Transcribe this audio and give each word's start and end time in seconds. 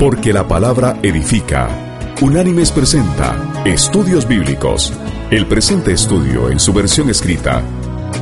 Porque 0.00 0.32
la 0.32 0.48
palabra 0.48 0.98
edifica. 1.02 1.68
Unánimes 2.22 2.72
presenta 2.72 3.36
Estudios 3.66 4.26
Bíblicos. 4.26 4.94
El 5.30 5.46
presente 5.46 5.92
estudio 5.92 6.48
en 6.48 6.58
su 6.58 6.72
versión 6.72 7.10
escrita 7.10 7.62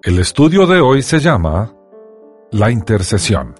El 0.03 0.19
estudio 0.19 0.67
de 0.67 0.83
hoy 0.83 1.01
se 1.01 1.21
llama 1.21 1.73
La 2.51 2.71
intercesión. 2.71 3.55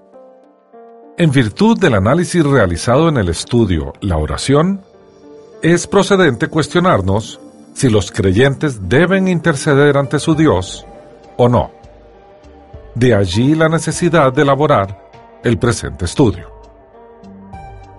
En 1.17 1.31
virtud 1.31 1.79
del 1.79 1.95
análisis 1.95 2.45
realizado 2.45 3.09
en 3.09 3.17
el 3.17 3.29
estudio 3.29 3.93
La 4.01 4.17
oración, 4.17 4.81
es 5.63 5.87
procedente 5.87 6.47
cuestionarnos 6.47 7.39
si 7.75 7.89
los 7.89 8.09
creyentes 8.09 8.87
deben 8.87 9.27
interceder 9.27 9.97
ante 9.97 10.17
su 10.17 10.33
Dios 10.33 10.85
o 11.35 11.49
no. 11.49 11.71
De 12.95 13.13
allí 13.13 13.53
la 13.53 13.67
necesidad 13.67 14.31
de 14.31 14.43
elaborar 14.43 15.09
el 15.43 15.59
presente 15.59 16.05
estudio. 16.05 16.49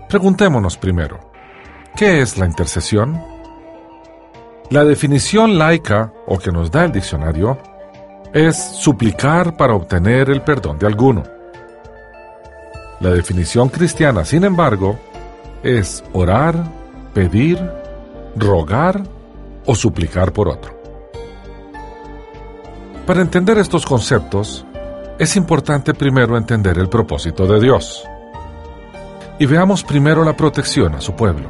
Preguntémonos 0.09 0.79
primero, 0.79 1.31
¿qué 1.95 2.23
es 2.23 2.39
la 2.39 2.47
intercesión? 2.47 3.23
La 4.71 4.83
definición 4.83 5.59
laica, 5.59 6.11
o 6.27 6.39
que 6.39 6.51
nos 6.51 6.71
da 6.71 6.87
el 6.87 6.93
diccionario, 6.93 7.59
es 8.33 8.57
suplicar 8.57 9.59
para 9.59 9.75
obtener 9.75 10.31
el 10.31 10.41
perdón 10.41 10.79
de 10.79 10.87
alguno. 10.87 11.23
La 13.01 13.11
definición 13.11 13.69
cristiana, 13.69 14.25
sin 14.25 14.45
embargo, 14.45 14.99
es 15.63 16.03
orar, 16.15 16.65
pedir, 17.13 17.61
rogar 18.37 19.03
o 19.67 19.75
suplicar 19.75 20.33
por 20.33 20.49
otro. 20.49 20.77
Para 23.07 23.21
entender 23.21 23.59
estos 23.59 23.85
conceptos, 23.85 24.65
es 25.19 25.37
importante 25.37 25.95
primero 25.95 26.37
entender 26.37 26.79
el 26.79 26.89
propósito 26.89 27.47
de 27.47 27.61
Dios. 27.61 28.05
Y 29.39 29.47
veamos 29.47 29.85
primero 29.85 30.25
la 30.25 30.37
protección 30.37 30.95
a 30.95 31.01
su 31.01 31.15
pueblo. 31.15 31.49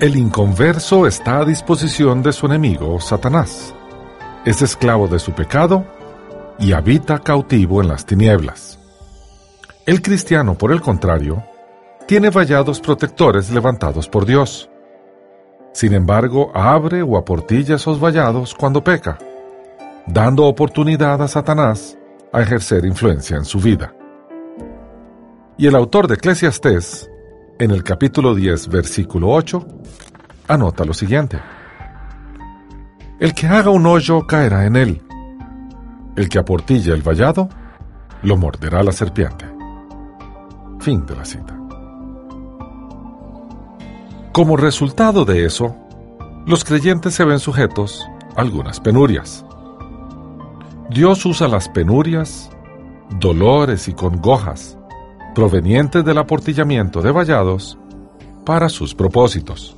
El 0.00 0.16
inconverso 0.16 1.06
está 1.06 1.38
a 1.38 1.44
disposición 1.44 2.22
de 2.22 2.32
su 2.32 2.46
enemigo, 2.46 3.00
Satanás. 3.00 3.72
Es 4.44 4.60
esclavo 4.60 5.06
de 5.06 5.18
su 5.18 5.32
pecado 5.32 5.86
y 6.58 6.72
habita 6.72 7.20
cautivo 7.20 7.80
en 7.80 7.88
las 7.88 8.04
tinieblas. 8.04 8.78
El 9.86 10.02
cristiano, 10.02 10.58
por 10.58 10.72
el 10.72 10.80
contrario, 10.80 11.44
tiene 12.06 12.30
vallados 12.30 12.80
protectores 12.80 13.50
levantados 13.50 14.08
por 14.08 14.26
Dios. 14.26 14.68
Sin 15.72 15.94
embargo, 15.94 16.50
abre 16.54 17.02
o 17.02 17.16
aportilla 17.16 17.76
esos 17.76 17.98
vallados 17.98 18.54
cuando 18.54 18.84
peca, 18.84 19.18
dando 20.06 20.46
oportunidad 20.46 21.22
a 21.22 21.28
Satanás 21.28 21.96
a 22.32 22.42
ejercer 22.42 22.84
influencia 22.84 23.36
en 23.36 23.44
su 23.44 23.58
vida. 23.58 23.94
Y 25.56 25.66
el 25.66 25.74
autor 25.74 26.08
de 26.08 26.14
Eclesiastés, 26.14 27.10
en 27.58 27.70
el 27.70 27.82
capítulo 27.82 28.34
10, 28.34 28.68
versículo 28.68 29.30
8, 29.30 29.66
anota 30.48 30.84
lo 30.84 30.94
siguiente. 30.94 31.40
El 33.18 33.34
que 33.34 33.46
haga 33.46 33.70
un 33.70 33.86
hoyo 33.86 34.26
caerá 34.26 34.66
en 34.66 34.76
él. 34.76 35.02
El 36.16 36.28
que 36.28 36.38
aportilla 36.38 36.92
el 36.92 37.02
vallado, 37.02 37.48
lo 38.22 38.36
morderá 38.36 38.82
la 38.82 38.92
serpiente. 38.92 39.46
Fin 40.80 41.06
de 41.06 41.16
la 41.16 41.24
cita. 41.24 41.61
Como 44.32 44.56
resultado 44.56 45.26
de 45.26 45.44
eso, 45.44 45.76
los 46.46 46.64
creyentes 46.64 47.14
se 47.14 47.22
ven 47.22 47.38
sujetos 47.38 48.02
a 48.34 48.40
algunas 48.40 48.80
penurias. 48.80 49.44
Dios 50.88 51.26
usa 51.26 51.48
las 51.48 51.68
penurias, 51.68 52.50
dolores 53.20 53.88
y 53.88 53.92
congojas 53.92 54.78
provenientes 55.34 56.02
del 56.02 56.16
aportillamiento 56.16 57.02
de 57.02 57.10
vallados 57.10 57.78
para 58.46 58.70
sus 58.70 58.94
propósitos. 58.94 59.76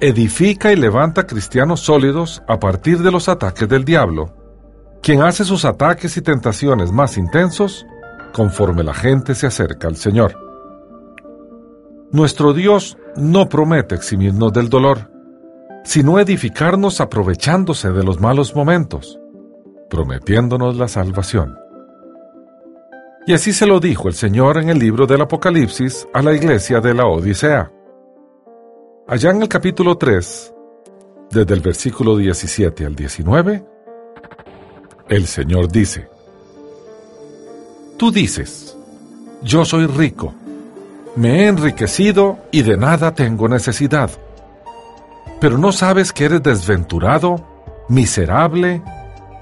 Edifica 0.00 0.70
y 0.70 0.76
levanta 0.76 1.26
cristianos 1.26 1.80
sólidos 1.80 2.42
a 2.46 2.60
partir 2.60 2.98
de 2.98 3.10
los 3.10 3.30
ataques 3.30 3.66
del 3.66 3.86
diablo, 3.86 4.34
quien 5.02 5.22
hace 5.22 5.46
sus 5.46 5.64
ataques 5.64 6.18
y 6.18 6.20
tentaciones 6.20 6.92
más 6.92 7.16
intensos 7.16 7.86
conforme 8.34 8.82
la 8.82 8.92
gente 8.92 9.34
se 9.34 9.46
acerca 9.46 9.88
al 9.88 9.96
Señor. 9.96 10.43
Nuestro 12.14 12.52
Dios 12.52 12.96
no 13.16 13.48
promete 13.48 13.96
eximirnos 13.96 14.52
del 14.52 14.68
dolor, 14.68 15.10
sino 15.82 16.20
edificarnos 16.20 17.00
aprovechándose 17.00 17.90
de 17.90 18.04
los 18.04 18.20
malos 18.20 18.54
momentos, 18.54 19.18
prometiéndonos 19.90 20.76
la 20.76 20.86
salvación. 20.86 21.58
Y 23.26 23.32
así 23.32 23.52
se 23.52 23.66
lo 23.66 23.80
dijo 23.80 24.06
el 24.06 24.14
Señor 24.14 24.58
en 24.58 24.68
el 24.68 24.78
libro 24.78 25.08
del 25.08 25.22
Apocalipsis 25.22 26.06
a 26.14 26.22
la 26.22 26.32
iglesia 26.32 26.80
de 26.80 26.94
la 26.94 27.04
Odisea. 27.04 27.72
Allá 29.08 29.30
en 29.32 29.42
el 29.42 29.48
capítulo 29.48 29.98
3, 29.98 30.54
desde 31.32 31.52
el 31.52 31.60
versículo 31.62 32.16
17 32.16 32.86
al 32.86 32.94
19, 32.94 33.66
el 35.08 35.26
Señor 35.26 35.66
dice, 35.66 36.08
Tú 37.96 38.12
dices, 38.12 38.78
yo 39.42 39.64
soy 39.64 39.86
rico, 39.86 40.32
me 41.16 41.42
he 41.42 41.48
enriquecido 41.48 42.38
y 42.50 42.62
de 42.62 42.76
nada 42.76 43.14
tengo 43.14 43.48
necesidad. 43.48 44.10
Pero 45.40 45.58
no 45.58 45.72
sabes 45.72 46.12
que 46.12 46.24
eres 46.24 46.42
desventurado, 46.42 47.36
miserable, 47.88 48.82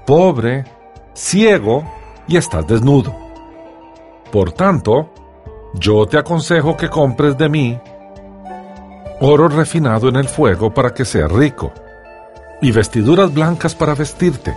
pobre, 0.05 0.65
ciego 1.13 1.83
y 2.27 2.37
estás 2.37 2.67
desnudo. 2.67 3.15
Por 4.31 4.51
tanto, 4.51 5.09
yo 5.73 6.05
te 6.05 6.17
aconsejo 6.17 6.75
que 6.75 6.89
compres 6.89 7.37
de 7.37 7.49
mí 7.49 7.79
oro 9.25 9.47
refinado 9.47 10.09
en 10.09 10.17
el 10.17 10.27
fuego 10.27 10.73
para 10.73 10.93
que 10.93 11.05
seas 11.05 11.31
rico, 11.31 11.71
y 12.61 12.71
vestiduras 12.71 13.33
blancas 13.33 13.73
para 13.73 13.95
vestirte, 13.95 14.53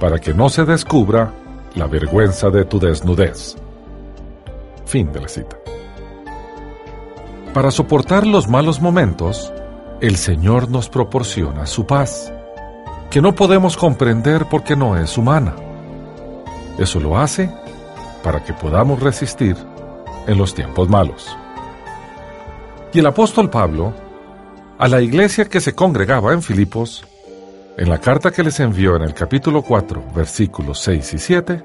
para 0.00 0.18
que 0.18 0.32
no 0.32 0.48
se 0.48 0.64
descubra 0.64 1.30
la 1.74 1.86
vergüenza 1.86 2.48
de 2.48 2.64
tu 2.64 2.78
desnudez. 2.78 3.56
Fin 4.86 5.12
de 5.12 5.20
la 5.20 5.28
cita. 5.28 5.63
Para 7.54 7.70
soportar 7.70 8.26
los 8.26 8.48
malos 8.48 8.80
momentos, 8.80 9.52
el 10.00 10.16
Señor 10.16 10.68
nos 10.68 10.88
proporciona 10.88 11.66
su 11.66 11.86
paz, 11.86 12.32
que 13.10 13.22
no 13.22 13.36
podemos 13.36 13.76
comprender 13.76 14.46
porque 14.50 14.74
no 14.74 14.96
es 14.96 15.16
humana. 15.16 15.54
Eso 16.78 16.98
lo 16.98 17.16
hace 17.16 17.48
para 18.24 18.42
que 18.42 18.52
podamos 18.54 19.00
resistir 19.00 19.56
en 20.26 20.36
los 20.36 20.52
tiempos 20.52 20.88
malos. 20.88 21.38
Y 22.92 22.98
el 22.98 23.06
apóstol 23.06 23.48
Pablo, 23.50 23.94
a 24.76 24.88
la 24.88 25.00
iglesia 25.00 25.44
que 25.44 25.60
se 25.60 25.76
congregaba 25.76 26.32
en 26.32 26.42
Filipos, 26.42 27.06
en 27.78 27.88
la 27.88 28.00
carta 28.00 28.32
que 28.32 28.42
les 28.42 28.58
envió 28.58 28.96
en 28.96 29.02
el 29.02 29.14
capítulo 29.14 29.62
4, 29.62 30.02
versículos 30.12 30.80
6 30.80 31.14
y 31.14 31.18
7, 31.18 31.64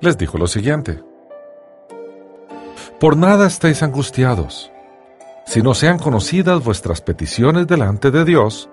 les 0.00 0.18
dijo 0.18 0.38
lo 0.38 0.48
siguiente. 0.48 1.04
Por 2.98 3.16
nada 3.16 3.46
estéis 3.46 3.84
angustiados, 3.84 4.72
si 5.48 5.62
no 5.62 5.72
sean 5.72 5.98
conocidas 5.98 6.62
vuestras 6.62 7.00
peticiones 7.00 7.66
delante 7.66 8.10
de 8.10 8.26
Dios, 8.26 8.68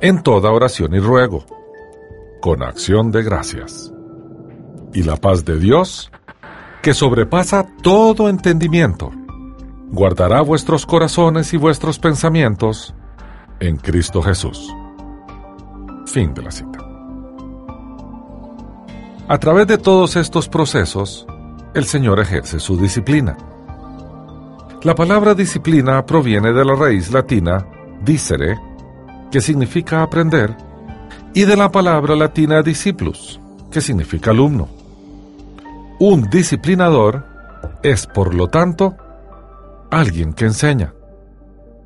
en 0.00 0.22
toda 0.22 0.52
oración 0.52 0.94
y 0.94 1.00
ruego, 1.00 1.44
con 2.40 2.62
acción 2.62 3.10
de 3.10 3.24
gracias. 3.24 3.92
Y 4.94 5.02
la 5.02 5.16
paz 5.16 5.44
de 5.44 5.58
Dios, 5.58 6.12
que 6.80 6.94
sobrepasa 6.94 7.66
todo 7.82 8.28
entendimiento, 8.28 9.10
guardará 9.90 10.42
vuestros 10.42 10.86
corazones 10.86 11.52
y 11.54 11.56
vuestros 11.56 11.98
pensamientos 11.98 12.94
en 13.58 13.76
Cristo 13.76 14.22
Jesús. 14.22 14.72
Fin 16.06 16.32
de 16.34 16.42
la 16.42 16.52
cita. 16.52 16.78
A 19.26 19.38
través 19.38 19.66
de 19.66 19.76
todos 19.76 20.14
estos 20.14 20.48
procesos, 20.48 21.26
el 21.74 21.84
Señor 21.84 22.20
ejerce 22.20 22.60
su 22.60 22.76
disciplina. 22.76 23.36
La 24.86 24.94
palabra 24.94 25.34
disciplina 25.34 26.06
proviene 26.06 26.52
de 26.52 26.64
la 26.64 26.76
raíz 26.76 27.10
latina 27.10 27.66
dicere, 28.04 28.56
que 29.32 29.40
significa 29.40 30.00
aprender, 30.00 30.56
y 31.34 31.42
de 31.42 31.56
la 31.56 31.72
palabra 31.72 32.14
latina 32.14 32.62
discipulus, 32.62 33.40
que 33.68 33.80
significa 33.80 34.30
alumno. 34.30 34.68
Un 35.98 36.30
disciplinador 36.30 37.26
es, 37.82 38.06
por 38.06 38.32
lo 38.32 38.46
tanto, 38.46 38.94
alguien 39.90 40.32
que 40.32 40.44
enseña. 40.44 40.94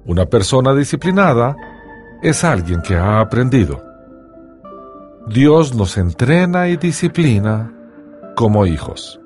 Una 0.05 0.27
persona 0.27 0.75
disciplinada 0.75 1.57
es 2.21 2.45
alguien 2.45 2.83
que 2.83 2.97
ha 2.97 3.21
aprendido. 3.21 3.83
Dios 5.27 5.75
nos 5.75 5.97
entrena 5.97 6.69
y 6.69 6.77
disciplina 6.77 7.73
como 8.37 8.67
hijos. 8.67 9.19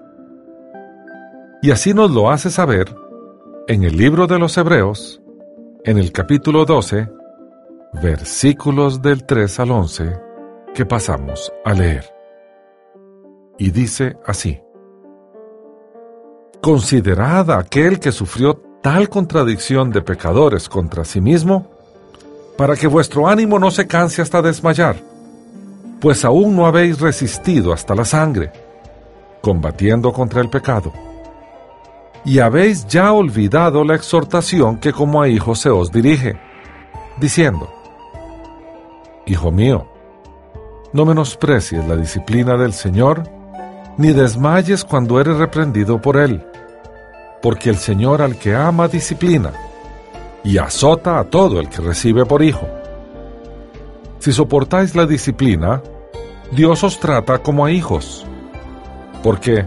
Y 1.61 1.73
así 1.73 1.93
nos 1.93 2.13
lo 2.13 2.31
hace 2.31 2.53
saber 2.53 3.04
en 3.67 3.83
el 3.83 3.97
libro 3.97 4.27
de 4.27 4.39
los 4.39 4.59
Hebreos, 4.59 5.23
en 5.85 5.97
el 5.97 6.13
capítulo 6.13 6.67
12, 6.67 7.09
versículos 8.03 9.01
del 9.01 9.25
3 9.25 9.61
al 9.61 9.71
11 9.71 10.21
que 10.75 10.85
pasamos 10.85 11.51
a 11.65 11.73
leer. 11.73 12.05
Y 13.59 13.71
dice 13.71 14.17
así. 14.27 14.61
Considerad 16.61 17.51
aquel 17.53 18.01
que 18.01 18.13
sufrió 18.13 18.61
tal 18.83 19.09
contradicción 19.09 19.91
de 19.91 20.03
pecadores 20.03 20.69
contra 20.69 21.05
sí 21.07 21.23
mismo, 21.23 21.71
para 22.59 22.77
que 22.77 22.87
vuestro 22.87 23.29
ánimo 23.29 23.59
no 23.59 23.71
se 23.71 23.87
canse 23.87 24.21
hasta 24.21 24.43
desmayar, 24.43 24.97
pues 26.01 26.25
aún 26.27 26.55
no 26.55 26.67
habéis 26.67 27.01
resistido 27.01 27.73
hasta 27.73 27.95
la 27.95 28.05
sangre, 28.05 28.53
combatiendo 29.41 30.13
contra 30.13 30.43
el 30.43 30.51
pecado. 30.51 30.93
Y 32.25 32.39
habéis 32.39 32.87
ya 32.87 33.13
olvidado 33.13 33.85
la 33.85 33.95
exhortación 33.95 34.79
que 34.79 34.93
como 34.93 35.21
a 35.21 35.29
hijos 35.29 35.61
se 35.61 35.71
os 35.71 35.93
dirige, 35.93 36.39
diciendo, 37.19 37.73
Hijo 39.27 39.51
mío, 39.51 39.87
no 40.93 41.05
menosprecies 41.05 41.87
la 41.87 41.97
disciplina 41.97 42.57
del 42.57 42.73
Señor, 42.73 43.25
ni 43.97 44.13
desmayes 44.13 44.85
cuando 44.85 45.21
eres 45.21 45.37
reprendido 45.37 46.01
por 46.01 46.17
Él, 46.17 46.47
porque 47.43 47.71
el 47.71 47.77
Señor 47.77 48.23
al 48.23 48.37
que 48.37 48.55
ama 48.55 48.89
disciplina, 48.89 49.53
y 50.43 50.59
azota 50.59 51.19
a 51.19 51.25
todo 51.25 51.59
el 51.59 51.69
que 51.69 51.81
recibe 51.81 52.27
por 52.27 52.43
hijo. 52.43 52.67
Si 54.19 54.33
soportáis 54.33 54.95
la 54.95 55.07
disciplina, 55.07 55.83
Dios 56.53 56.85
os 56.85 57.01
trata 57.01 57.39
como 57.39 57.65
a 57.65 57.73
hijos. 57.73 58.27
Porque, 59.23 59.67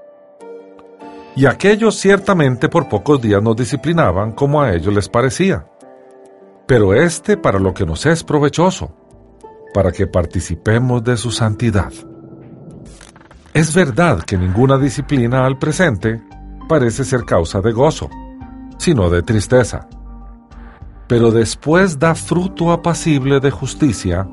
Y 1.35 1.45
aquellos 1.45 1.95
ciertamente 1.95 2.67
por 2.67 2.89
pocos 2.89 3.21
días 3.21 3.41
nos 3.41 3.55
disciplinaban 3.55 4.33
como 4.33 4.61
a 4.61 4.73
ellos 4.73 4.93
les 4.93 5.07
parecía. 5.07 5.65
Pero 6.67 6.93
este 6.93 7.37
para 7.37 7.59
lo 7.59 7.73
que 7.73 7.85
nos 7.85 8.05
es 8.05 8.23
provechoso, 8.23 8.93
para 9.73 9.91
que 9.91 10.07
participemos 10.07 11.03
de 11.03 11.17
su 11.17 11.31
santidad. 11.31 11.91
Es 13.53 13.73
verdad 13.73 14.23
que 14.23 14.37
ninguna 14.37 14.77
disciplina 14.77 15.45
al 15.45 15.57
presente 15.57 16.21
parece 16.67 17.03
ser 17.03 17.25
causa 17.25 17.61
de 17.61 17.71
gozo, 17.71 18.09
sino 18.77 19.09
de 19.09 19.23
tristeza. 19.23 19.87
Pero 21.07 21.31
después 21.31 21.99
da 21.99 22.15
fruto 22.15 22.71
apacible 22.71 23.39
de 23.39 23.51
justicia 23.51 24.27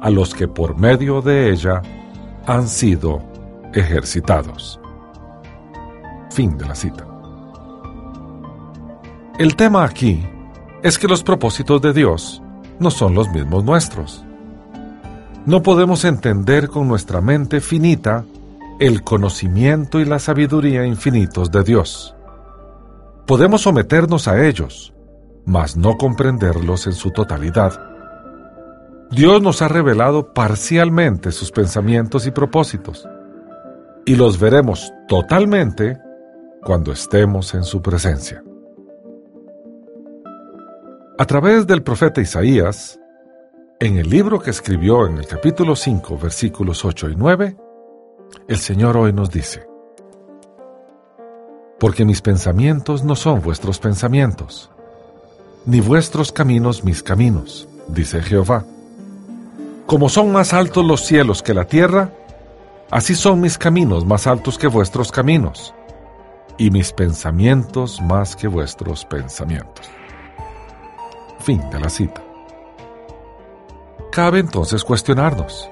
a 0.00 0.10
los 0.10 0.34
que 0.34 0.46
por 0.46 0.78
medio 0.78 1.20
de 1.20 1.50
ella 1.50 1.82
han 2.46 2.68
sido 2.68 3.22
ejercitados. 3.72 4.80
Fin 6.34 6.58
de 6.58 6.66
la 6.66 6.74
cita. 6.74 7.06
El 9.38 9.54
tema 9.54 9.84
aquí 9.84 10.26
es 10.82 10.98
que 10.98 11.06
los 11.06 11.22
propósitos 11.22 11.80
de 11.80 11.92
Dios 11.92 12.42
no 12.80 12.90
son 12.90 13.14
los 13.14 13.28
mismos 13.28 13.62
nuestros. 13.62 14.24
No 15.46 15.62
podemos 15.62 16.04
entender 16.04 16.68
con 16.68 16.88
nuestra 16.88 17.20
mente 17.20 17.60
finita 17.60 18.24
el 18.80 19.04
conocimiento 19.04 20.00
y 20.00 20.06
la 20.06 20.18
sabiduría 20.18 20.84
infinitos 20.84 21.52
de 21.52 21.62
Dios. 21.62 22.16
Podemos 23.28 23.62
someternos 23.62 24.26
a 24.26 24.44
ellos, 24.44 24.92
mas 25.46 25.76
no 25.76 25.96
comprenderlos 25.96 26.88
en 26.88 26.94
su 26.94 27.12
totalidad. 27.12 27.80
Dios 29.12 29.40
nos 29.40 29.62
ha 29.62 29.68
revelado 29.68 30.34
parcialmente 30.34 31.30
sus 31.30 31.52
pensamientos 31.52 32.26
y 32.26 32.32
propósitos, 32.32 33.08
y 34.04 34.16
los 34.16 34.40
veremos 34.40 34.92
totalmente 35.06 36.02
cuando 36.64 36.92
estemos 36.92 37.54
en 37.54 37.62
su 37.62 37.82
presencia. 37.82 38.42
A 41.18 41.26
través 41.26 41.66
del 41.66 41.82
profeta 41.82 42.20
Isaías, 42.20 42.98
en 43.78 43.98
el 43.98 44.08
libro 44.08 44.40
que 44.40 44.50
escribió 44.50 45.06
en 45.06 45.18
el 45.18 45.26
capítulo 45.26 45.76
5, 45.76 46.18
versículos 46.18 46.84
8 46.84 47.10
y 47.10 47.16
9, 47.16 47.56
el 48.48 48.58
Señor 48.58 48.96
hoy 48.96 49.12
nos 49.12 49.30
dice, 49.30 49.66
Porque 51.78 52.04
mis 52.04 52.22
pensamientos 52.22 53.04
no 53.04 53.14
son 53.14 53.42
vuestros 53.42 53.78
pensamientos, 53.78 54.70
ni 55.66 55.80
vuestros 55.80 56.32
caminos 56.32 56.82
mis 56.82 57.02
caminos, 57.02 57.68
dice 57.88 58.22
Jehová. 58.22 58.64
Como 59.86 60.08
son 60.08 60.32
más 60.32 60.54
altos 60.54 60.84
los 60.84 61.02
cielos 61.02 61.42
que 61.42 61.52
la 61.52 61.66
tierra, 61.66 62.10
así 62.90 63.14
son 63.14 63.40
mis 63.40 63.58
caminos 63.58 64.06
más 64.06 64.26
altos 64.26 64.56
que 64.56 64.66
vuestros 64.66 65.12
caminos, 65.12 65.74
y 66.58 66.70
mis 66.70 66.92
pensamientos 66.92 68.00
más 68.00 68.36
que 68.36 68.48
vuestros 68.48 69.04
pensamientos. 69.04 69.86
Fin 71.40 71.62
de 71.70 71.80
la 71.80 71.88
cita. 71.88 72.22
Cabe 74.10 74.38
entonces 74.38 74.84
cuestionarnos. 74.84 75.68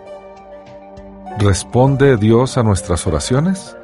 ¿Responde 1.39 2.17
Dios 2.17 2.59
a 2.59 2.63
nuestras 2.63 3.07
oraciones? 3.07 3.77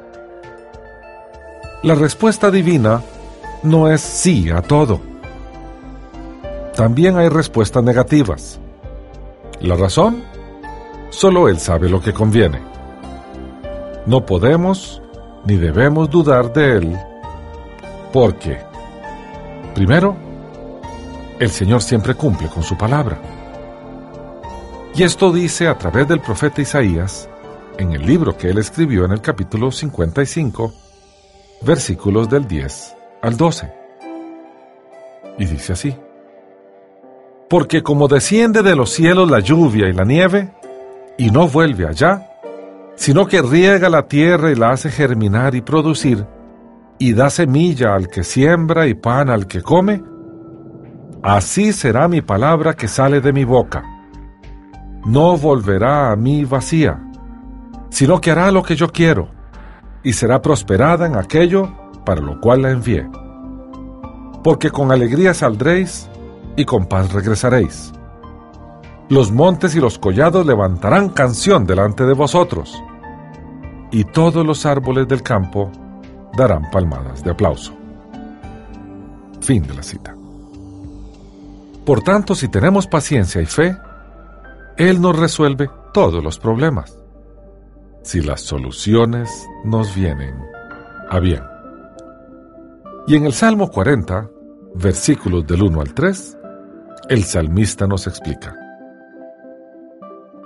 La 1.81 1.95
respuesta 1.95 2.51
divina 2.51 3.01
no 3.63 3.89
es 3.89 4.01
sí 4.01 4.49
a 4.49 4.61
todo. 4.61 4.99
También 6.75 7.17
hay 7.17 7.29
respuestas 7.29 7.83
negativas. 7.83 8.59
La 9.61 9.75
razón, 9.75 10.23
solo 11.09 11.49
Él 11.49 11.59
sabe 11.59 11.89
lo 11.89 12.01
que 12.01 12.13
conviene. 12.13 12.61
No 14.05 14.25
podemos 14.25 15.01
ni 15.49 15.57
debemos 15.57 16.07
dudar 16.11 16.53
de 16.53 16.77
Él 16.77 16.97
porque, 18.13 18.59
primero, 19.73 20.15
el 21.39 21.49
Señor 21.49 21.81
siempre 21.81 22.13
cumple 22.13 22.47
con 22.49 22.61
su 22.61 22.77
palabra. 22.77 23.19
Y 24.93 25.01
esto 25.01 25.31
dice 25.31 25.67
a 25.67 25.75
través 25.75 26.07
del 26.07 26.19
profeta 26.19 26.61
Isaías 26.61 27.27
en 27.79 27.93
el 27.93 28.05
libro 28.05 28.37
que 28.37 28.49
él 28.49 28.59
escribió 28.59 29.05
en 29.05 29.11
el 29.11 29.21
capítulo 29.21 29.71
55, 29.71 30.71
versículos 31.61 32.29
del 32.29 32.47
10 32.47 32.95
al 33.23 33.35
12. 33.35 33.73
Y 35.39 35.45
dice 35.45 35.73
así, 35.73 35.95
Porque 37.49 37.81
como 37.81 38.07
desciende 38.07 38.61
de 38.61 38.75
los 38.75 38.91
cielos 38.91 39.31
la 39.31 39.39
lluvia 39.39 39.87
y 39.87 39.93
la 39.93 40.03
nieve, 40.03 40.51
y 41.17 41.31
no 41.31 41.47
vuelve 41.47 41.87
allá, 41.87 42.28
sino 42.99 43.25
que 43.25 43.41
riega 43.41 43.89
la 43.89 44.07
tierra 44.07 44.51
y 44.51 44.55
la 44.55 44.71
hace 44.71 44.89
germinar 44.91 45.55
y 45.55 45.61
producir, 45.61 46.27
y 46.99 47.13
da 47.13 47.29
semilla 47.29 47.95
al 47.95 48.09
que 48.09 48.23
siembra 48.23 48.87
y 48.87 48.93
pan 48.93 49.29
al 49.29 49.47
que 49.47 49.61
come, 49.61 50.03
así 51.23 51.71
será 51.71 52.07
mi 52.07 52.21
palabra 52.21 52.73
que 52.73 52.87
sale 52.87 53.21
de 53.21 53.31
mi 53.31 53.45
boca. 53.45 53.83
No 55.05 55.37
volverá 55.37 56.11
a 56.11 56.15
mí 56.15 56.43
vacía 56.43 57.05
sino 57.89 58.21
que 58.21 58.31
hará 58.31 58.51
lo 58.51 58.63
que 58.63 58.75
yo 58.75 58.87
quiero, 58.89 59.29
y 60.03 60.13
será 60.13 60.41
prosperada 60.41 61.05
en 61.07 61.15
aquello 61.15 61.69
para 62.05 62.21
lo 62.21 62.39
cual 62.39 62.61
la 62.61 62.71
envié. 62.71 63.09
Porque 64.43 64.69
con 64.69 64.91
alegría 64.91 65.33
saldréis 65.33 66.09
y 66.55 66.65
con 66.65 66.85
paz 66.85 67.11
regresaréis. 67.11 67.91
Los 69.09 69.31
montes 69.31 69.75
y 69.75 69.79
los 69.79 69.97
collados 69.97 70.45
levantarán 70.45 71.09
canción 71.09 71.65
delante 71.65 72.05
de 72.05 72.13
vosotros, 72.13 72.79
y 73.91 74.03
todos 74.03 74.45
los 74.45 74.67
árboles 74.67 75.07
del 75.07 75.23
campo 75.23 75.71
darán 76.37 76.69
palmadas 76.69 77.23
de 77.23 77.31
aplauso. 77.31 77.73
Fin 79.41 79.63
de 79.63 79.73
la 79.73 79.81
cita. 79.81 80.15
Por 81.85 82.01
tanto, 82.03 82.35
si 82.35 82.49
tenemos 82.49 82.85
paciencia 82.85 83.41
y 83.41 83.47
fe, 83.47 83.75
Él 84.77 85.01
nos 85.01 85.17
resuelve 85.17 85.69
todos 85.91 86.23
los 86.23 86.37
problemas 86.37 86.95
si 88.03 88.21
las 88.21 88.41
soluciones 88.41 89.47
nos 89.63 89.93
vienen 89.95 90.35
a 91.09 91.19
bien. 91.19 91.41
Y 93.07 93.15
en 93.15 93.25
el 93.25 93.33
Salmo 93.33 93.71
40, 93.71 94.29
versículos 94.75 95.47
del 95.47 95.63
1 95.63 95.81
al 95.81 95.93
3, 95.93 96.37
el 97.09 97.23
salmista 97.23 97.87
nos 97.87 98.05
explica. 98.05 98.58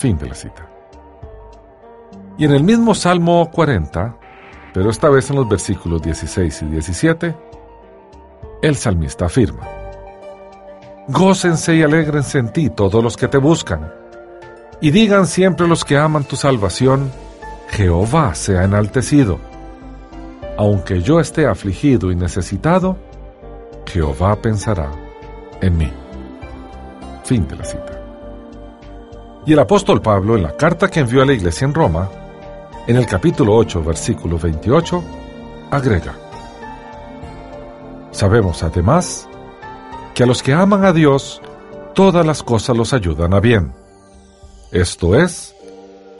Fin 0.00 0.16
de 0.16 0.28
la 0.28 0.34
cita. 0.34 0.66
Y 2.38 2.46
en 2.46 2.52
el 2.52 2.64
mismo 2.64 2.94
Salmo 2.94 3.50
40, 3.52 4.16
pero 4.72 4.88
esta 4.88 5.10
vez 5.10 5.28
en 5.28 5.36
los 5.36 5.46
versículos 5.46 6.00
16 6.00 6.62
y 6.62 6.64
17, 6.68 7.36
el 8.62 8.76
salmista 8.76 9.26
afirma, 9.26 9.68
Gócense 11.08 11.76
y 11.76 11.82
alégrense 11.82 12.38
en 12.38 12.50
ti 12.50 12.70
todos 12.70 13.04
los 13.04 13.14
que 13.18 13.28
te 13.28 13.36
buscan, 13.36 13.92
y 14.80 14.90
digan 14.90 15.26
siempre 15.26 15.68
los 15.68 15.84
que 15.84 15.98
aman 15.98 16.24
tu 16.24 16.36
salvación, 16.36 17.12
Jehová 17.68 18.34
sea 18.34 18.64
enaltecido. 18.64 19.38
Aunque 20.56 21.02
yo 21.02 21.20
esté 21.20 21.46
afligido 21.46 22.10
y 22.10 22.16
necesitado, 22.16 22.96
Jehová 23.84 24.40
pensará 24.40 24.90
en 25.60 25.76
mí. 25.76 25.92
Fin 27.22 27.46
de 27.46 27.56
la 27.56 27.64
cita. 27.66 27.89
Y 29.46 29.52
el 29.52 29.58
apóstol 29.58 30.02
Pablo, 30.02 30.36
en 30.36 30.42
la 30.42 30.56
carta 30.56 30.88
que 30.88 31.00
envió 31.00 31.22
a 31.22 31.26
la 31.26 31.32
iglesia 31.32 31.64
en 31.64 31.74
Roma, 31.74 32.10
en 32.86 32.96
el 32.96 33.06
capítulo 33.06 33.54
8, 33.54 33.82
versículo 33.82 34.38
28, 34.38 35.02
agrega, 35.70 36.14
Sabemos 38.10 38.62
además 38.62 39.28
que 40.14 40.24
a 40.24 40.26
los 40.26 40.42
que 40.42 40.52
aman 40.52 40.84
a 40.84 40.92
Dios, 40.92 41.40
todas 41.94 42.26
las 42.26 42.42
cosas 42.42 42.76
los 42.76 42.92
ayudan 42.92 43.32
a 43.32 43.40
bien. 43.40 43.72
Esto 44.72 45.14
es, 45.18 45.54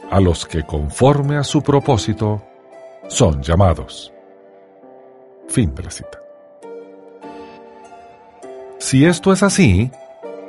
a 0.09 0.19
los 0.19 0.45
que 0.45 0.63
conforme 0.63 1.37
a 1.37 1.43
su 1.43 1.61
propósito 1.61 2.41
son 3.07 3.43
llamados. 3.43 4.11
Fin 5.47 5.75
de 5.75 5.83
la 5.83 5.91
cita. 5.91 6.19
Si 8.79 9.05
esto 9.05 9.31
es 9.31 9.43
así, 9.43 9.91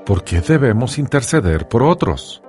¿por 0.06 0.24
qué 0.24 0.40
debemos 0.40 0.98
interceder 0.98 1.68
por 1.68 1.82
otros? 1.82 2.42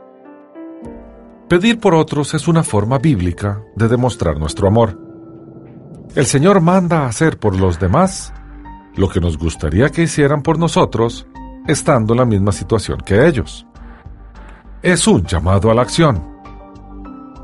Pedir 1.53 1.79
por 1.79 1.93
otros 1.93 2.33
es 2.33 2.47
una 2.47 2.63
forma 2.63 2.97
bíblica 2.97 3.61
de 3.75 3.87
demostrar 3.87 4.39
nuestro 4.39 4.67
amor. 4.67 4.99
El 6.15 6.25
Señor 6.25 6.61
manda 6.61 7.05
hacer 7.05 7.37
por 7.37 7.55
los 7.55 7.79
demás 7.79 8.33
lo 8.95 9.07
que 9.07 9.19
nos 9.19 9.37
gustaría 9.37 9.89
que 9.89 10.01
hicieran 10.01 10.41
por 10.41 10.57
nosotros, 10.57 11.27
estando 11.67 12.15
en 12.15 12.21
la 12.21 12.25
misma 12.25 12.51
situación 12.51 13.01
que 13.05 13.27
ellos. 13.27 13.67
Es 14.81 15.05
un 15.05 15.27
llamado 15.27 15.69
a 15.69 15.75
la 15.75 15.83
acción. 15.83 16.23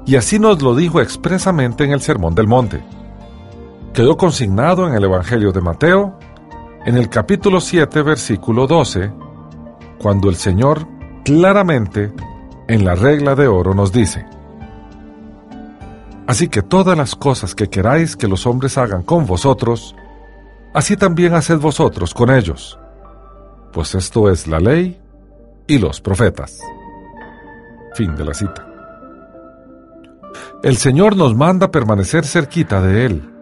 Y 0.08 0.16
así 0.16 0.40
nos 0.40 0.60
lo 0.64 0.76
dijo 0.76 1.00
expresamente 1.02 1.84
en 1.84 1.92
el 1.92 2.02
Sermón 2.02 2.34
del 2.34 2.48
Monte. 2.48 2.84
Quedó 3.94 4.18
consignado 4.18 4.88
en 4.88 4.96
el 4.96 5.04
Evangelio 5.04 5.52
de 5.52 5.62
Mateo, 5.62 6.18
en 6.84 6.98
el 6.98 7.10
capítulo 7.10 7.62
7, 7.62 8.02
versículo 8.02 8.66
12, 8.66 9.14
cuando 10.02 10.30
el 10.30 10.36
Señor 10.36 10.88
claramente 11.24 12.12
en 12.70 12.86
la 12.86 12.94
regla 12.94 13.34
de 13.36 13.48
oro 13.48 13.74
nos 13.74 13.92
dice, 13.92 14.26
Así 16.28 16.48
que 16.48 16.62
todas 16.62 16.96
las 16.96 17.16
cosas 17.16 17.56
que 17.56 17.68
queráis 17.68 18.16
que 18.16 18.28
los 18.28 18.46
hombres 18.46 18.78
hagan 18.78 19.02
con 19.02 19.26
vosotros, 19.26 19.96
así 20.76 20.96
también 20.96 21.34
haced 21.34 21.58
vosotros 21.58 22.14
con 22.14 22.30
ellos, 22.30 22.80
pues 23.74 23.96
esto 23.96 24.30
es 24.30 24.46
la 24.46 24.60
ley 24.60 25.02
y 25.66 25.80
los 25.80 26.00
profetas. 26.00 26.60
Fin 27.96 28.16
de 28.16 28.24
la 28.24 28.36
cita. 28.36 28.68
El 30.62 30.78
Señor 30.78 31.18
nos 31.18 31.36
manda 31.36 31.72
permanecer 31.72 32.24
cerquita 32.24 32.80
de 32.80 33.08
Él, 33.08 33.34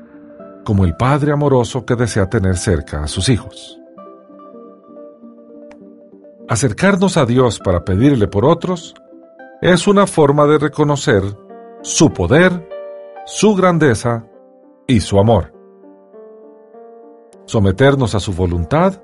como 0.63 0.85
el 0.85 0.95
Padre 0.95 1.33
amoroso 1.33 1.85
que 1.85 1.97
desea 1.97 2.29
tener 2.29 2.55
cerca 2.55 3.03
a 3.03 3.07
sus 3.07 3.27
hijos. 3.27 3.77
Acercarnos 6.47 7.17
a 7.17 7.25
Dios 7.25 7.59
para 7.59 7.83
pedirle 7.83 8.29
por 8.29 8.45
otros 8.45 8.95
es 9.61 9.87
una 9.87 10.05
forma 10.05 10.45
de 10.45 10.59
reconocer 10.59 11.23
su 11.81 12.13
poder, 12.13 12.69
su 13.25 13.55
grandeza 13.55 14.25
y 14.85 14.99
su 14.99 15.19
amor. 15.19 15.53
Someternos 17.45 18.13
a 18.13 18.19
su 18.19 18.33
voluntad 18.33 19.01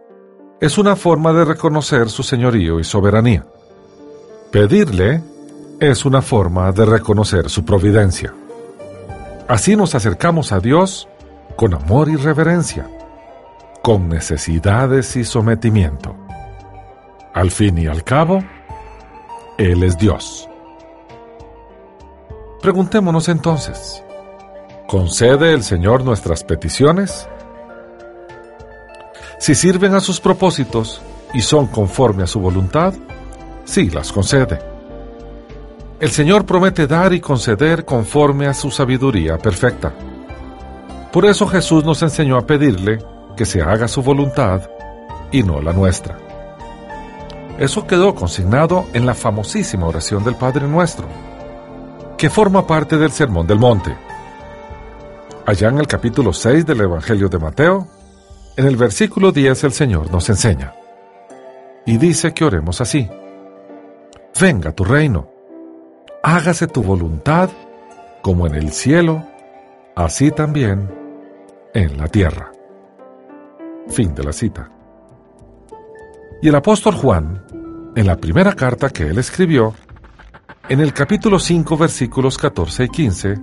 es 0.62 0.78
una 0.78 0.96
forma 0.96 1.34
de 1.34 1.46
reconocer 1.46 2.10
su 2.10 2.24
señorío 2.24 2.80
y 2.80 2.84
soberanía. 2.84 3.46
Pedirle 4.52 5.24
es 5.80 6.06
una 6.06 6.22
forma 6.22 6.72
de 6.72 6.86
reconocer 6.86 7.50
su 7.50 7.66
providencia. 7.66 8.34
Así 9.48 9.76
nos 9.76 9.96
acercamos 9.96 10.52
a 10.52 10.60
Dios 10.60 11.08
con 11.56 11.74
amor 11.74 12.10
y 12.10 12.16
reverencia, 12.16 12.88
con 13.82 14.08
necesidades 14.08 15.16
y 15.16 15.24
sometimiento. 15.24 16.16
Al 17.34 17.50
fin 17.50 17.78
y 17.80 17.88
al 17.88 18.04
cabo, 18.04 18.44
él 19.58 19.84
es 19.84 19.98
Dios. 19.98 20.50
Preguntémonos 22.62 23.30
entonces, 23.30 24.04
¿concede 24.88 25.54
el 25.54 25.64
Señor 25.64 26.04
nuestras 26.04 26.44
peticiones? 26.44 27.28
Si 29.38 29.54
sirven 29.56 29.94
a 29.94 30.00
sus 30.00 30.22
propósitos 30.22 31.02
y 31.34 31.42
son 31.42 31.68
conforme 31.68 32.24
a 32.24 32.28
su 32.28 32.40
voluntad, 32.40 32.94
sí 33.66 33.90
las 33.90 34.12
concede. 34.12 34.60
El 36.00 36.10
Señor 36.10 36.46
promete 36.46 36.88
dar 36.88 37.14
y 37.14 37.20
conceder 37.20 37.86
conforme 37.86 38.48
a 38.48 38.54
su 38.54 38.72
sabiduría 38.72 39.38
perfecta. 39.38 39.94
Por 41.12 41.26
eso 41.26 41.46
Jesús 41.48 41.84
nos 41.84 42.02
enseñó 42.02 42.38
a 42.38 42.46
pedirle 42.48 43.00
que 43.38 43.46
se 43.46 43.62
haga 43.62 43.88
su 43.88 44.02
voluntad 44.02 44.62
y 45.32 45.44
no 45.44 45.62
la 45.62 45.74
nuestra. 45.74 46.23
Eso 47.58 47.86
quedó 47.86 48.16
consignado 48.16 48.86
en 48.94 49.06
la 49.06 49.14
famosísima 49.14 49.88
oración 49.88 50.24
del 50.24 50.36
Padre 50.36 50.68
Nuestro, 50.68 51.08
que 52.18 52.30
forma 52.30 52.66
parte 52.66 52.98
del 52.98 53.12
Sermón 53.12 53.46
del 53.46 53.60
Monte. 53.60 53.96
Allá 55.46 55.70
en 55.70 55.78
el 55.78 55.88
capítulo 55.88 56.34
6 56.34 56.66
del 56.66 56.82
Evangelio 56.82 57.30
de 57.30 57.38
Mateo, 57.38 57.88
en 58.58 58.66
el 58.66 58.76
versículo 58.76 59.32
10 59.32 59.64
el 59.66 59.74
Señor 59.74 60.12
nos 60.12 60.30
enseña, 60.30 60.74
y 61.86 61.98
dice 61.98 62.34
que 62.34 62.46
oremos 62.46 62.82
así, 62.82 63.08
venga 64.40 64.72
tu 64.72 64.84
reino, 64.84 65.30
hágase 66.24 66.68
tu 66.68 66.82
voluntad 66.82 67.50
como 68.22 68.48
en 68.48 68.56
el 68.56 68.72
cielo, 68.72 69.28
así 69.96 70.32
también 70.32 70.90
en 71.74 71.98
la 71.98 72.08
tierra. 72.08 72.52
Fin 73.90 74.16
de 74.16 74.24
la 74.24 74.32
cita. 74.32 74.72
Y 76.42 76.48
el 76.48 76.56
apóstol 76.56 76.96
Juan, 76.96 77.43
en 77.96 78.08
la 78.08 78.18
primera 78.18 78.54
carta 78.54 78.90
que 78.90 79.08
él 79.08 79.18
escribió, 79.18 79.74
en 80.70 80.80
el 80.80 80.94
capítulo 80.94 81.40
5 81.40 81.78
versículos 81.78 82.38
14 82.38 82.86
y 82.86 82.90
15, 82.90 83.36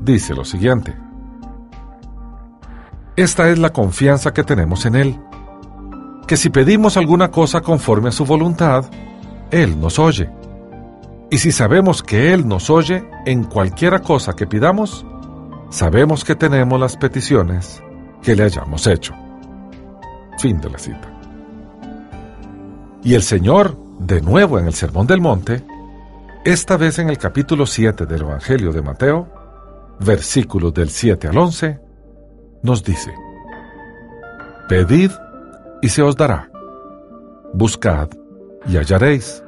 dice 0.00 0.34
lo 0.34 0.44
siguiente. 0.44 0.94
Esta 3.16 3.48
es 3.48 3.58
la 3.58 3.72
confianza 3.72 4.32
que 4.32 4.44
tenemos 4.44 4.86
en 4.86 4.94
Él, 4.94 5.18
que 6.26 6.36
si 6.36 6.50
pedimos 6.50 6.96
alguna 6.96 7.30
cosa 7.30 7.62
conforme 7.62 8.10
a 8.10 8.12
su 8.12 8.24
voluntad, 8.24 8.84
Él 9.50 9.80
nos 9.80 9.98
oye. 9.98 10.30
Y 11.30 11.38
si 11.38 11.50
sabemos 11.50 12.02
que 12.02 12.32
Él 12.32 12.46
nos 12.46 12.70
oye 12.70 13.08
en 13.24 13.44
cualquiera 13.44 14.00
cosa 14.00 14.34
que 14.34 14.46
pidamos, 14.46 15.06
sabemos 15.70 16.24
que 16.24 16.34
tenemos 16.34 16.78
las 16.78 16.96
peticiones 16.96 17.82
que 18.22 18.36
le 18.36 18.44
hayamos 18.44 18.86
hecho. 18.86 19.14
Fin 20.38 20.60
de 20.60 20.70
la 20.70 20.78
cita. 20.78 21.15
Y 23.02 23.14
el 23.14 23.22
Señor, 23.22 23.76
de 24.00 24.20
nuevo 24.20 24.58
en 24.58 24.66
el 24.66 24.74
Sermón 24.74 25.06
del 25.06 25.20
Monte, 25.20 25.62
esta 26.44 26.76
vez 26.76 26.98
en 26.98 27.08
el 27.08 27.18
capítulo 27.18 27.66
7 27.66 28.06
del 28.06 28.22
Evangelio 28.22 28.72
de 28.72 28.82
Mateo, 28.82 29.28
versículos 30.00 30.74
del 30.74 30.90
7 30.90 31.28
al 31.28 31.38
11, 31.38 31.80
nos 32.62 32.82
dice, 32.84 33.12
Pedid 34.68 35.10
y 35.82 35.88
se 35.88 36.02
os 36.02 36.16
dará, 36.16 36.50
buscad 37.52 38.08
y 38.68 38.76
hallaréis, 38.76 39.42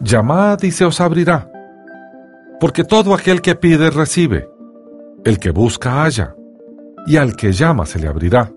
llamad 0.00 0.62
y 0.62 0.70
se 0.70 0.84
os 0.84 1.00
abrirá, 1.00 1.50
porque 2.58 2.84
todo 2.84 3.14
aquel 3.14 3.40
que 3.40 3.54
pide 3.54 3.90
recibe, 3.90 4.48
el 5.24 5.38
que 5.38 5.50
busca 5.50 6.02
halla, 6.02 6.34
y 7.06 7.16
al 7.16 7.34
que 7.34 7.52
llama 7.52 7.86
se 7.86 7.98
le 7.98 8.08
abrirá. 8.08 8.50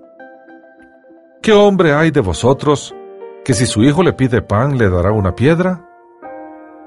¿Qué 1.42 1.52
hombre 1.52 1.94
hay 1.94 2.12
de 2.12 2.22
vosotros 2.22 2.94
que 3.44 3.54
si 3.54 3.66
su 3.66 3.84
hijo 3.84 4.04
le 4.04 4.14
pide 4.14 4.42
pan 4.42 4.78
le 4.78 4.90
dará 4.90 5.12
una 5.12 5.36
piedra? 5.36 5.90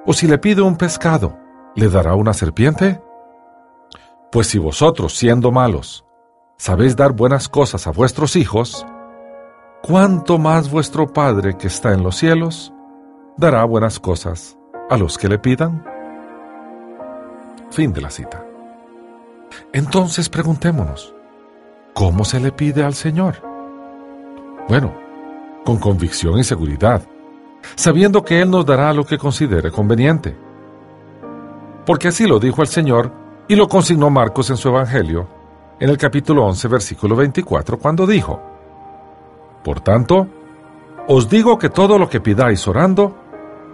¿O 0.06 0.12
si 0.12 0.26
le 0.26 0.38
pide 0.38 0.62
un 0.62 0.76
pescado, 0.76 1.36
le 1.75 1.88
dará 1.88 2.14
una 2.14 2.32
serpiente? 2.32 3.02
Pues 4.32 4.46
si 4.48 4.58
vosotros, 4.58 5.16
siendo 5.16 5.52
malos, 5.52 6.04
sabéis 6.56 6.96
dar 6.96 7.12
buenas 7.12 7.48
cosas 7.48 7.86
a 7.86 7.90
vuestros 7.90 8.36
hijos, 8.36 8.86
¿cuánto 9.82 10.38
más 10.38 10.70
vuestro 10.70 11.06
Padre 11.12 11.56
que 11.56 11.66
está 11.66 11.92
en 11.92 12.02
los 12.02 12.16
cielos 12.16 12.72
dará 13.36 13.64
buenas 13.64 14.00
cosas 14.00 14.56
a 14.88 14.96
los 14.96 15.18
que 15.18 15.28
le 15.28 15.38
pidan? 15.38 15.84
Fin 17.70 17.92
de 17.92 18.00
la 18.00 18.10
cita. 18.10 18.44
Entonces 19.72 20.28
preguntémonos, 20.28 21.14
¿cómo 21.92 22.25
se 22.25 22.40
le 22.40 22.52
pide 22.52 22.82
al 22.82 22.94
Señor? 22.94 23.42
Bueno, 24.68 25.05
con 25.66 25.78
convicción 25.78 26.38
y 26.38 26.44
seguridad, 26.44 27.02
sabiendo 27.75 28.23
que 28.23 28.40
Él 28.40 28.49
nos 28.50 28.64
dará 28.64 28.92
lo 28.92 29.04
que 29.04 29.18
considere 29.18 29.73
conveniente. 29.73 30.37
Porque 31.85 32.08
así 32.08 32.25
lo 32.25 32.38
dijo 32.38 32.62
el 32.62 32.68
Señor 32.68 33.12
y 33.49 33.56
lo 33.56 33.66
consignó 33.66 34.08
Marcos 34.08 34.49
en 34.49 34.56
su 34.56 34.68
Evangelio, 34.68 35.26
en 35.80 35.90
el 35.90 35.99
capítulo 35.99 36.46
11, 36.46 36.68
versículo 36.68 37.16
24, 37.16 37.80
cuando 37.80 38.06
dijo, 38.06 38.40
Por 39.64 39.80
tanto, 39.80 40.28
os 41.08 41.28
digo 41.28 41.58
que 41.58 41.68
todo 41.68 41.99
lo 41.99 42.08
que 42.08 42.20
pidáis 42.20 42.66
orando, 42.68 43.16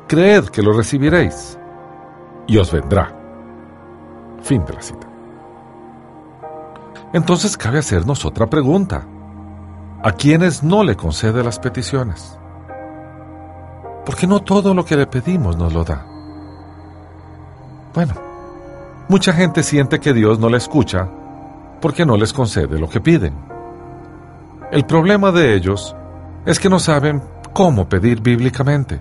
creed 0.09 0.47
que 0.47 0.63
lo 0.63 0.73
recibiréis, 0.73 1.59
y 2.47 2.57
os 2.57 2.73
vendrá. 2.73 3.15
Fin 4.41 4.65
de 4.65 4.73
la 4.73 4.81
cita. 4.81 5.07
Entonces 7.13 7.55
cabe 7.59 7.79
hacernos 7.79 8.25
otra 8.25 8.47
pregunta. 8.47 9.07
¿A 10.05 10.11
quiénes 10.11 10.65
no 10.65 10.83
le 10.83 10.97
concede 10.97 11.45
las 11.45 11.61
peticiones? 11.61 12.37
Porque 14.05 14.27
no 14.27 14.41
todo 14.41 14.75
lo 14.75 14.85
que 14.85 14.97
le 14.97 15.07
pedimos 15.07 15.57
nos 15.57 15.73
lo 15.73 15.85
da. 15.85 16.05
Bueno, 17.95 18.15
mucha 19.09 19.33
gente 19.33 19.63
siente 19.63 20.01
que 20.01 20.13
Dios 20.13 20.41
no 20.41 20.49
le 20.49 20.57
escucha 20.57 21.09
porque 21.81 22.05
no 22.05 22.17
les 22.17 22.33
concede 22.33 22.81
lo 22.81 22.89
que 22.89 23.01
piden. 23.01 23.33
El 24.73 24.87
problema 24.87 25.31
de 25.31 25.55
ellos 25.55 25.95
es 26.47 26.59
que 26.59 26.69
no 26.69 26.81
saben 26.81 27.23
cómo 27.53 27.89
pedir 27.89 28.21
bíblicamente. 28.23 29.01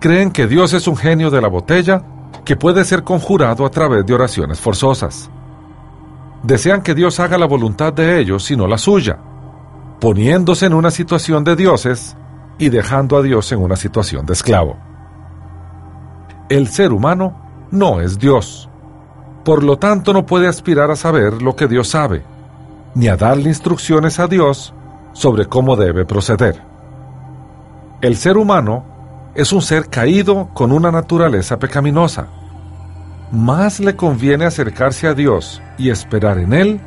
Creen 0.00 0.32
que 0.32 0.48
Dios 0.48 0.72
es 0.72 0.88
un 0.88 0.96
genio 0.96 1.30
de 1.30 1.40
la 1.40 1.48
botella 1.48 2.02
que 2.44 2.56
puede 2.56 2.84
ser 2.84 3.04
conjurado 3.04 3.64
a 3.64 3.70
través 3.70 4.04
de 4.04 4.14
oraciones 4.14 4.58
forzosas. 4.58 5.30
Desean 6.42 6.82
que 6.82 6.96
Dios 6.96 7.20
haga 7.20 7.38
la 7.38 7.46
voluntad 7.46 7.92
de 7.92 8.18
ellos 8.18 8.50
y 8.50 8.56
no 8.56 8.66
la 8.66 8.76
suya, 8.76 9.18
poniéndose 10.04 10.66
en 10.66 10.74
una 10.74 10.90
situación 10.90 11.44
de 11.44 11.56
dioses 11.56 12.14
y 12.58 12.68
dejando 12.68 13.16
a 13.16 13.22
Dios 13.22 13.50
en 13.52 13.62
una 13.62 13.74
situación 13.74 14.26
de 14.26 14.34
esclavo. 14.34 14.76
El 16.50 16.68
ser 16.68 16.92
humano 16.92 17.66
no 17.70 18.02
es 18.02 18.18
Dios. 18.18 18.68
Por 19.46 19.64
lo 19.64 19.78
tanto, 19.78 20.12
no 20.12 20.26
puede 20.26 20.46
aspirar 20.46 20.90
a 20.90 20.96
saber 20.96 21.40
lo 21.40 21.56
que 21.56 21.68
Dios 21.68 21.88
sabe, 21.88 22.22
ni 22.94 23.08
a 23.08 23.16
darle 23.16 23.48
instrucciones 23.48 24.18
a 24.18 24.26
Dios 24.26 24.74
sobre 25.14 25.46
cómo 25.46 25.74
debe 25.74 26.04
proceder. 26.04 26.60
El 28.02 28.16
ser 28.16 28.36
humano 28.36 28.84
es 29.34 29.54
un 29.54 29.62
ser 29.62 29.88
caído 29.88 30.50
con 30.52 30.70
una 30.70 30.92
naturaleza 30.92 31.58
pecaminosa. 31.58 32.26
Más 33.32 33.80
le 33.80 33.96
conviene 33.96 34.44
acercarse 34.44 35.08
a 35.08 35.14
Dios 35.14 35.62
y 35.78 35.88
esperar 35.88 36.36
en 36.36 36.52
Él 36.52 36.80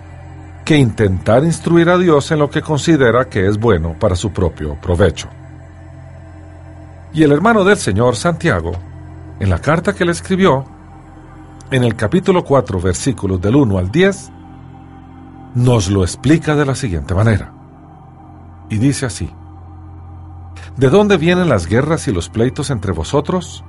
que 0.67 0.75
intentar 0.75 1.45
instruir 1.45 1.89
a 1.89 1.97
Dios 1.97 2.29
en 2.29 2.39
lo 2.39 2.49
que 2.49 2.61
considera 2.61 3.29
que 3.29 3.47
es 3.47 3.57
bueno 3.57 3.95
para 3.97 4.17
su 4.17 4.33
propio 4.33 4.75
provecho. 4.81 5.29
Y 7.13 7.23
el 7.23 7.31
hermano 7.31 7.63
del 7.63 7.77
Señor, 7.77 8.17
Santiago, 8.17 8.73
en 9.39 9.49
la 9.49 9.59
carta 9.59 9.95
que 9.95 10.03
le 10.03 10.11
escribió, 10.11 10.65
en 11.71 11.85
el 11.85 11.95
capítulo 11.95 12.43
4, 12.43 12.81
versículos 12.81 13.39
del 13.39 13.55
1 13.55 13.77
al 13.77 13.89
10, 13.89 14.29
nos 15.55 15.89
lo 15.89 16.01
explica 16.01 16.53
de 16.53 16.65
la 16.65 16.75
siguiente 16.75 17.15
manera. 17.15 17.53
Y 18.69 18.75
dice 18.77 19.05
así, 19.05 19.33
¿De 20.75 20.89
dónde 20.89 21.15
vienen 21.15 21.47
las 21.47 21.67
guerras 21.67 22.09
y 22.09 22.11
los 22.11 22.27
pleitos 22.27 22.71
entre 22.71 22.91
vosotros? 22.91 23.63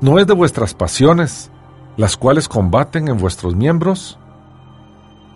¿No 0.00 0.18
es 0.18 0.26
de 0.26 0.32
vuestras 0.32 0.72
pasiones, 0.72 1.50
las 1.98 2.16
cuales 2.16 2.48
combaten 2.48 3.08
en 3.08 3.18
vuestros 3.18 3.54
miembros? 3.54 4.18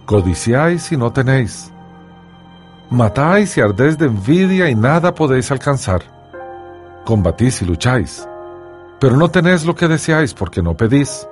Codiciáis 0.06 0.90
y 0.90 0.96
no 0.96 1.12
tenéis. 1.12 1.72
Matáis 2.90 3.56
y 3.56 3.60
ardéis 3.60 3.96
de 3.96 4.06
envidia 4.06 4.68
y 4.68 4.74
nada 4.74 5.14
podéis 5.14 5.50
alcanzar. 5.50 6.02
Combatís 7.04 7.62
y 7.62 7.64
lucháis, 7.64 8.28
pero 9.00 9.16
no 9.16 9.30
tenéis 9.30 9.64
lo 9.64 9.74
que 9.74 9.88
deseáis 9.88 10.34
porque 10.34 10.62
no 10.62 10.76
pedís. 10.76 11.26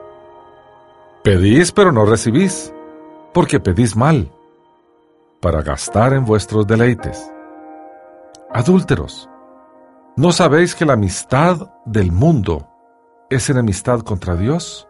Pedís 1.23 1.71
pero 1.73 1.93
no 1.93 2.07
recibís, 2.07 2.73
porque 3.35 3.61
pedís 3.61 3.95
mal, 3.95 4.33
para 5.41 5.63
gastar 5.63 6.15
en 6.15 6.25
vuestros 6.25 6.67
deleites. 6.67 7.31
Adúlteros, 8.53 9.29
¿no 10.17 10.33
sabéis 10.33 10.75
que 10.75 10.87
la 10.87 10.95
amistad 10.95 11.71
del 11.85 12.11
mundo 12.11 12.67
es 13.29 13.51
enemistad 13.51 14.01
contra 14.01 14.35
Dios? 14.35 14.89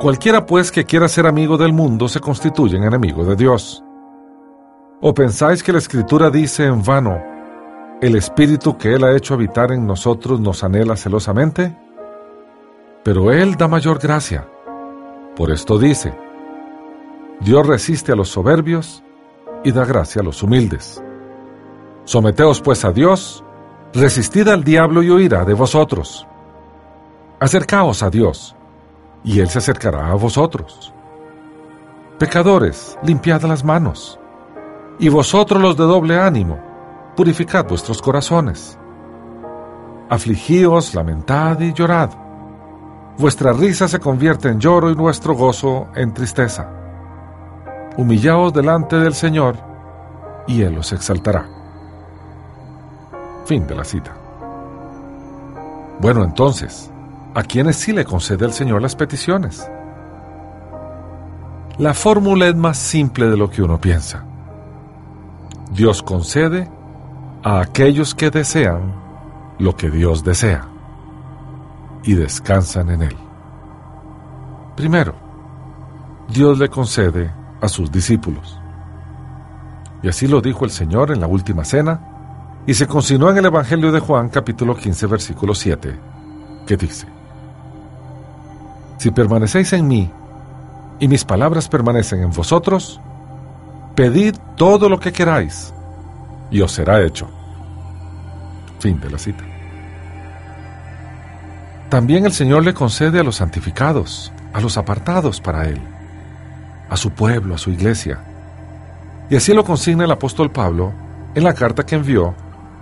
Cualquiera 0.00 0.46
pues 0.46 0.72
que 0.72 0.86
quiera 0.86 1.08
ser 1.08 1.26
amigo 1.26 1.58
del 1.58 1.74
mundo 1.74 2.08
se 2.08 2.20
constituye 2.20 2.78
en 2.78 2.84
enemigo 2.84 3.22
de 3.22 3.36
Dios. 3.36 3.84
¿O 5.02 5.12
pensáis 5.12 5.62
que 5.62 5.74
la 5.74 5.78
Escritura 5.78 6.30
dice 6.30 6.64
en 6.64 6.82
vano, 6.82 7.22
el 8.00 8.16
Espíritu 8.16 8.78
que 8.78 8.94
Él 8.94 9.04
ha 9.04 9.14
hecho 9.14 9.34
habitar 9.34 9.72
en 9.72 9.86
nosotros 9.86 10.40
nos 10.40 10.64
anhela 10.64 10.96
celosamente? 10.96 11.76
Pero 13.04 13.30
Él 13.30 13.56
da 13.56 13.68
mayor 13.68 13.98
gracia. 13.98 14.48
Por 15.36 15.50
esto 15.50 15.78
dice, 15.78 16.14
Dios 17.40 17.66
resiste 17.66 18.12
a 18.12 18.16
los 18.16 18.30
soberbios 18.30 19.02
y 19.64 19.72
da 19.72 19.84
gracia 19.84 20.22
a 20.22 20.24
los 20.24 20.42
humildes. 20.42 21.04
Someteos 22.04 22.62
pues 22.62 22.86
a 22.86 22.92
Dios, 22.92 23.44
resistid 23.92 24.48
al 24.48 24.64
diablo 24.64 25.02
y 25.02 25.10
oirá 25.10 25.44
de 25.44 25.52
vosotros. 25.52 26.26
Acercaos 27.38 28.02
a 28.02 28.08
Dios, 28.08 28.56
y 29.24 29.40
Él 29.40 29.48
se 29.48 29.58
acercará 29.58 30.10
a 30.10 30.14
vosotros. 30.14 30.92
Pecadores, 32.18 32.98
limpiad 33.02 33.42
las 33.42 33.64
manos, 33.64 34.18
y 34.98 35.08
vosotros 35.08 35.60
los 35.60 35.76
de 35.76 35.84
doble 35.84 36.20
ánimo, 36.20 36.58
purificad 37.16 37.66
vuestros 37.66 38.02
corazones. 38.02 38.78
Afligíos, 40.08 40.94
lamentad 40.94 41.58
y 41.60 41.72
llorad. 41.72 42.10
Vuestra 43.16 43.52
risa 43.52 43.88
se 43.88 44.00
convierte 44.00 44.48
en 44.48 44.60
lloro 44.60 44.90
y 44.90 44.94
nuestro 44.94 45.34
gozo 45.34 45.88
en 45.94 46.12
tristeza. 46.12 46.68
Humillaos 47.96 48.52
delante 48.52 48.96
del 48.96 49.14
Señor, 49.14 49.56
y 50.46 50.62
Él 50.62 50.78
os 50.78 50.92
exaltará. 50.92 51.48
Fin 53.44 53.66
de 53.66 53.74
la 53.74 53.84
cita. 53.84 54.14
Bueno, 56.00 56.24
entonces, 56.24 56.90
¿a 57.34 57.42
quiénes 57.42 57.76
sí 57.76 57.92
le 57.92 58.04
concede 58.04 58.44
el 58.44 58.52
Señor 58.52 58.82
las 58.82 58.96
peticiones? 58.96 59.68
La 61.78 61.94
fórmula 61.94 62.46
es 62.48 62.56
más 62.56 62.78
simple 62.78 63.26
de 63.26 63.36
lo 63.36 63.48
que 63.48 63.62
uno 63.62 63.80
piensa. 63.80 64.24
Dios 65.72 66.02
concede 66.02 66.68
a 67.42 67.60
aquellos 67.60 68.14
que 68.14 68.30
desean 68.30 68.92
lo 69.58 69.76
que 69.76 69.90
Dios 69.90 70.24
desea 70.24 70.66
y 72.02 72.14
descansan 72.14 72.90
en 72.90 73.02
Él. 73.02 73.16
Primero, 74.76 75.14
Dios 76.28 76.58
le 76.58 76.68
concede 76.68 77.30
a 77.60 77.68
sus 77.68 77.90
discípulos. 77.90 78.58
Y 80.02 80.08
así 80.08 80.26
lo 80.26 80.40
dijo 80.40 80.64
el 80.64 80.70
Señor 80.70 81.10
en 81.10 81.20
la 81.20 81.26
última 81.26 81.64
cena 81.64 82.00
y 82.66 82.74
se 82.74 82.86
consignó 82.86 83.30
en 83.30 83.38
el 83.38 83.46
Evangelio 83.46 83.92
de 83.92 84.00
Juan 84.00 84.28
capítulo 84.28 84.76
15 84.76 85.06
versículo 85.06 85.54
7, 85.54 85.98
que 86.66 86.76
dice, 86.76 87.06
Si 89.00 89.10
permanecéis 89.10 89.72
en 89.72 89.88
mí 89.88 90.12
y 90.98 91.08
mis 91.08 91.24
palabras 91.24 91.70
permanecen 91.70 92.22
en 92.22 92.32
vosotros, 92.32 93.00
pedid 93.94 94.36
todo 94.58 94.90
lo 94.90 95.00
que 95.00 95.10
queráis 95.10 95.72
y 96.50 96.60
os 96.60 96.72
será 96.72 97.02
hecho. 97.02 97.26
Fin 98.78 99.00
de 99.00 99.08
la 99.08 99.16
cita. 99.16 99.42
También 101.88 102.26
el 102.26 102.32
Señor 102.32 102.62
le 102.62 102.74
concede 102.74 103.18
a 103.18 103.22
los 103.22 103.36
santificados, 103.36 104.34
a 104.52 104.60
los 104.60 104.76
apartados 104.76 105.40
para 105.40 105.66
Él, 105.66 105.80
a 106.90 106.98
su 106.98 107.10
pueblo, 107.12 107.54
a 107.54 107.58
su 107.58 107.70
iglesia. 107.70 108.20
Y 109.30 109.36
así 109.36 109.54
lo 109.54 109.64
consigna 109.64 110.04
el 110.04 110.10
apóstol 110.10 110.52
Pablo 110.52 110.92
en 111.34 111.42
la 111.42 111.54
carta 111.54 111.86
que 111.86 111.94
envió 111.94 112.34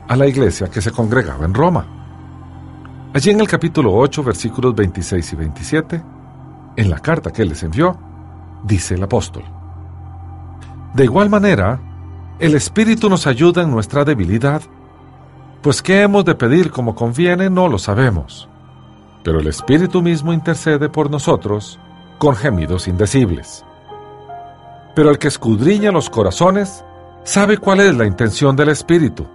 a 0.08 0.16
la 0.16 0.26
iglesia 0.26 0.66
que 0.66 0.82
se 0.82 0.90
congregaba 0.90 1.44
en 1.44 1.54
Roma. 1.54 1.97
Allí 3.14 3.30
en 3.30 3.40
el 3.40 3.48
capítulo 3.48 3.94
8, 3.94 4.22
versículos 4.22 4.74
26 4.74 5.32
y 5.32 5.36
27, 5.36 6.02
en 6.76 6.90
la 6.90 6.98
carta 6.98 7.32
que 7.32 7.44
les 7.44 7.62
envió, 7.62 7.96
dice 8.62 8.96
el 8.96 9.02
apóstol. 9.02 9.44
De 10.92 11.04
igual 11.04 11.30
manera, 11.30 11.80
el 12.38 12.54
Espíritu 12.54 13.08
nos 13.08 13.26
ayuda 13.26 13.62
en 13.62 13.70
nuestra 13.70 14.04
debilidad, 14.04 14.60
pues 15.62 15.80
qué 15.80 16.02
hemos 16.02 16.26
de 16.26 16.34
pedir 16.34 16.70
como 16.70 16.94
conviene 16.94 17.48
no 17.48 17.66
lo 17.68 17.78
sabemos, 17.78 18.46
pero 19.24 19.40
el 19.40 19.46
Espíritu 19.46 20.02
mismo 20.02 20.34
intercede 20.34 20.90
por 20.90 21.10
nosotros 21.10 21.80
con 22.18 22.36
gemidos 22.36 22.88
indecibles. 22.88 23.64
Pero 24.94 25.10
el 25.10 25.18
que 25.18 25.28
escudriña 25.28 25.90
los 25.92 26.10
corazones 26.10 26.84
sabe 27.24 27.56
cuál 27.56 27.80
es 27.80 27.96
la 27.96 28.04
intención 28.04 28.54
del 28.54 28.68
Espíritu, 28.68 29.26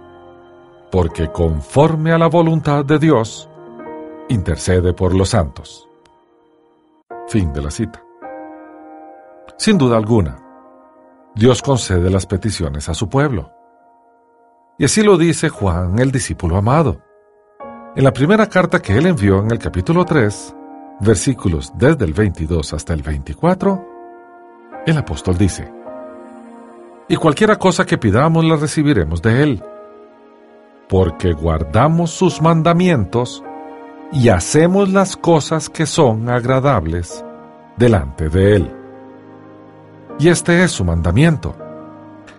porque 0.92 1.28
conforme 1.32 2.12
a 2.12 2.18
la 2.18 2.28
voluntad 2.28 2.84
de 2.84 3.00
Dios, 3.00 3.48
intercede 4.28 4.92
por 4.92 5.14
los 5.14 5.30
santos. 5.30 5.88
Fin 7.28 7.52
de 7.52 7.62
la 7.62 7.70
cita. 7.70 8.02
Sin 9.56 9.78
duda 9.78 9.96
alguna, 9.96 10.36
Dios 11.34 11.62
concede 11.62 12.10
las 12.10 12.26
peticiones 12.26 12.88
a 12.88 12.94
su 12.94 13.08
pueblo. 13.08 13.50
Y 14.78 14.84
así 14.84 15.02
lo 15.02 15.16
dice 15.16 15.48
Juan, 15.48 15.98
el 15.98 16.10
discípulo 16.10 16.56
amado. 16.56 17.00
En 17.96 18.04
la 18.04 18.12
primera 18.12 18.48
carta 18.48 18.80
que 18.80 18.96
él 18.96 19.06
envió 19.06 19.38
en 19.38 19.50
el 19.52 19.58
capítulo 19.58 20.04
3, 20.04 20.54
versículos 21.00 21.72
desde 21.76 22.04
el 22.04 22.12
22 22.12 22.72
hasta 22.72 22.92
el 22.92 23.02
24, 23.02 23.88
el 24.86 24.98
apóstol 24.98 25.38
dice, 25.38 25.72
Y 27.08 27.16
cualquiera 27.16 27.56
cosa 27.56 27.86
que 27.86 27.98
pidamos 27.98 28.44
la 28.44 28.56
recibiremos 28.56 29.22
de 29.22 29.42
él, 29.42 29.62
porque 30.88 31.32
guardamos 31.32 32.10
sus 32.10 32.42
mandamientos 32.42 33.42
y 34.12 34.28
hacemos 34.28 34.90
las 34.90 35.16
cosas 35.16 35.68
que 35.68 35.86
son 35.86 36.28
agradables 36.28 37.24
delante 37.76 38.28
de 38.28 38.56
él. 38.56 38.76
Y 40.18 40.28
este 40.28 40.62
es 40.62 40.70
su 40.70 40.84
mandamiento, 40.84 41.54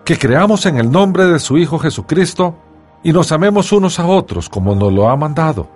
que 0.04 0.18
creamos 0.18 0.66
en 0.66 0.78
el 0.78 0.90
nombre 0.90 1.26
de 1.26 1.38
su 1.38 1.58
Hijo 1.58 1.78
Jesucristo, 1.78 2.54
y 3.02 3.12
nos 3.12 3.30
amemos 3.30 3.72
unos 3.72 4.00
a 4.00 4.06
otros 4.06 4.48
como 4.48 4.74
nos 4.74 4.92
lo 4.92 5.08
ha 5.08 5.16
mandado. 5.16 5.68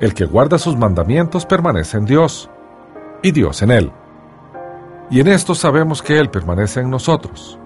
El 0.00 0.14
que 0.14 0.24
guarda 0.24 0.58
sus 0.58 0.76
mandamientos 0.76 1.46
permanece 1.46 1.98
en 1.98 2.06
Dios, 2.06 2.50
y 3.22 3.30
Dios 3.32 3.62
en 3.62 3.70
él. 3.70 3.92
Y 5.10 5.20
en 5.20 5.28
esto 5.28 5.54
sabemos 5.54 6.02
que 6.02 6.18
Él 6.18 6.30
permanece 6.30 6.80
en 6.80 6.90
nosotros, 6.90 7.58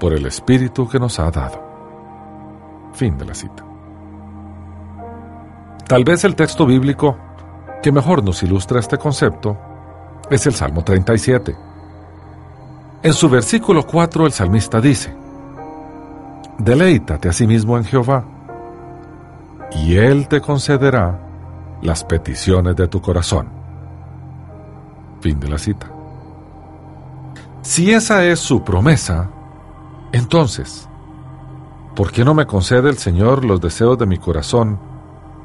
por 0.00 0.12
el 0.14 0.26
Espíritu 0.26 0.88
que 0.88 0.98
nos 0.98 1.18
ha 1.20 1.30
dado. 1.30 1.62
Fin 2.94 3.16
de 3.18 3.26
la 3.26 3.34
cita. 3.34 3.71
Tal 5.86 6.04
vez 6.04 6.24
el 6.24 6.34
texto 6.34 6.64
bíblico 6.66 7.16
que 7.82 7.92
mejor 7.92 8.22
nos 8.22 8.42
ilustra 8.42 8.80
este 8.80 8.96
concepto 8.96 9.56
es 10.30 10.46
el 10.46 10.54
Salmo 10.54 10.82
37. 10.84 11.56
En 13.02 13.12
su 13.12 13.28
versículo 13.28 13.84
4 13.84 14.26
el 14.26 14.32
salmista 14.32 14.80
dice, 14.80 15.14
Deleítate 16.58 17.28
a 17.28 17.32
sí 17.32 17.46
mismo 17.46 17.76
en 17.76 17.84
Jehová, 17.84 18.24
y 19.72 19.96
Él 19.96 20.28
te 20.28 20.40
concederá 20.40 21.18
las 21.82 22.04
peticiones 22.04 22.76
de 22.76 22.86
tu 22.86 23.00
corazón. 23.00 23.48
Fin 25.20 25.40
de 25.40 25.48
la 25.48 25.58
cita. 25.58 25.90
Si 27.62 27.92
esa 27.92 28.24
es 28.24 28.38
su 28.38 28.62
promesa, 28.62 29.30
entonces, 30.12 30.88
¿por 31.96 32.12
qué 32.12 32.24
no 32.24 32.34
me 32.34 32.46
concede 32.46 32.88
el 32.88 32.98
Señor 32.98 33.44
los 33.44 33.60
deseos 33.60 33.98
de 33.98 34.06
mi 34.06 34.18
corazón 34.18 34.91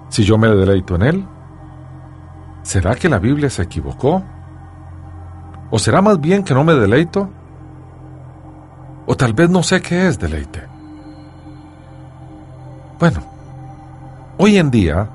si 0.10 0.24
yo 0.24 0.38
me 0.38 0.48
deleito 0.48 0.96
en 0.96 1.02
Él? 1.02 1.26
¿Será 2.64 2.96
que 2.96 3.10
la 3.10 3.20
Biblia 3.20 3.50
se 3.50 3.64
equivocó? 3.64 4.24
¿O 5.70 5.80
será 5.80 6.02
más 6.02 6.20
bien 6.20 6.44
que 6.44 6.54
no 6.54 6.64
me 6.64 6.74
deleito? 6.74 7.30
¿O 9.06 9.16
tal 9.16 9.34
vez 9.34 9.50
no 9.50 9.64
sé 9.64 9.82
qué 9.82 10.08
es 10.08 10.20
deleite? 10.20 10.64
Bueno, 13.00 13.24
hoy 14.38 14.58
en 14.58 14.72
día, 14.72 15.10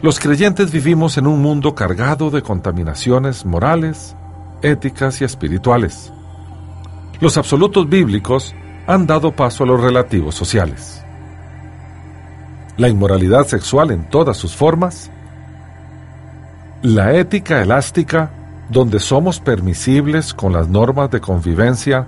los 0.00 0.20
creyentes 0.20 0.70
vivimos 0.70 1.16
en 1.16 1.26
un 1.26 1.40
mundo 1.40 1.74
cargado 1.74 2.30
de 2.30 2.42
contaminaciones 2.42 3.46
morales, 3.46 4.16
éticas 4.62 5.20
y 5.20 5.24
espirituales. 5.24 6.12
Los 7.20 7.36
absolutos 7.36 7.88
bíblicos 7.88 8.54
han 8.86 9.06
dado 9.06 9.32
paso 9.32 9.64
a 9.64 9.66
los 9.66 9.80
relativos 9.80 10.34
sociales. 10.34 11.04
La 12.76 12.88
inmoralidad 12.88 13.46
sexual 13.46 13.90
en 13.90 14.08
todas 14.08 14.36
sus 14.36 14.56
formas, 14.56 15.10
la 16.82 17.12
ética 17.12 17.62
elástica, 17.62 18.30
donde 18.70 18.98
somos 18.98 19.40
permisibles 19.40 20.32
con 20.32 20.52
las 20.52 20.68
normas 20.68 21.10
de 21.10 21.20
convivencia 21.20 22.06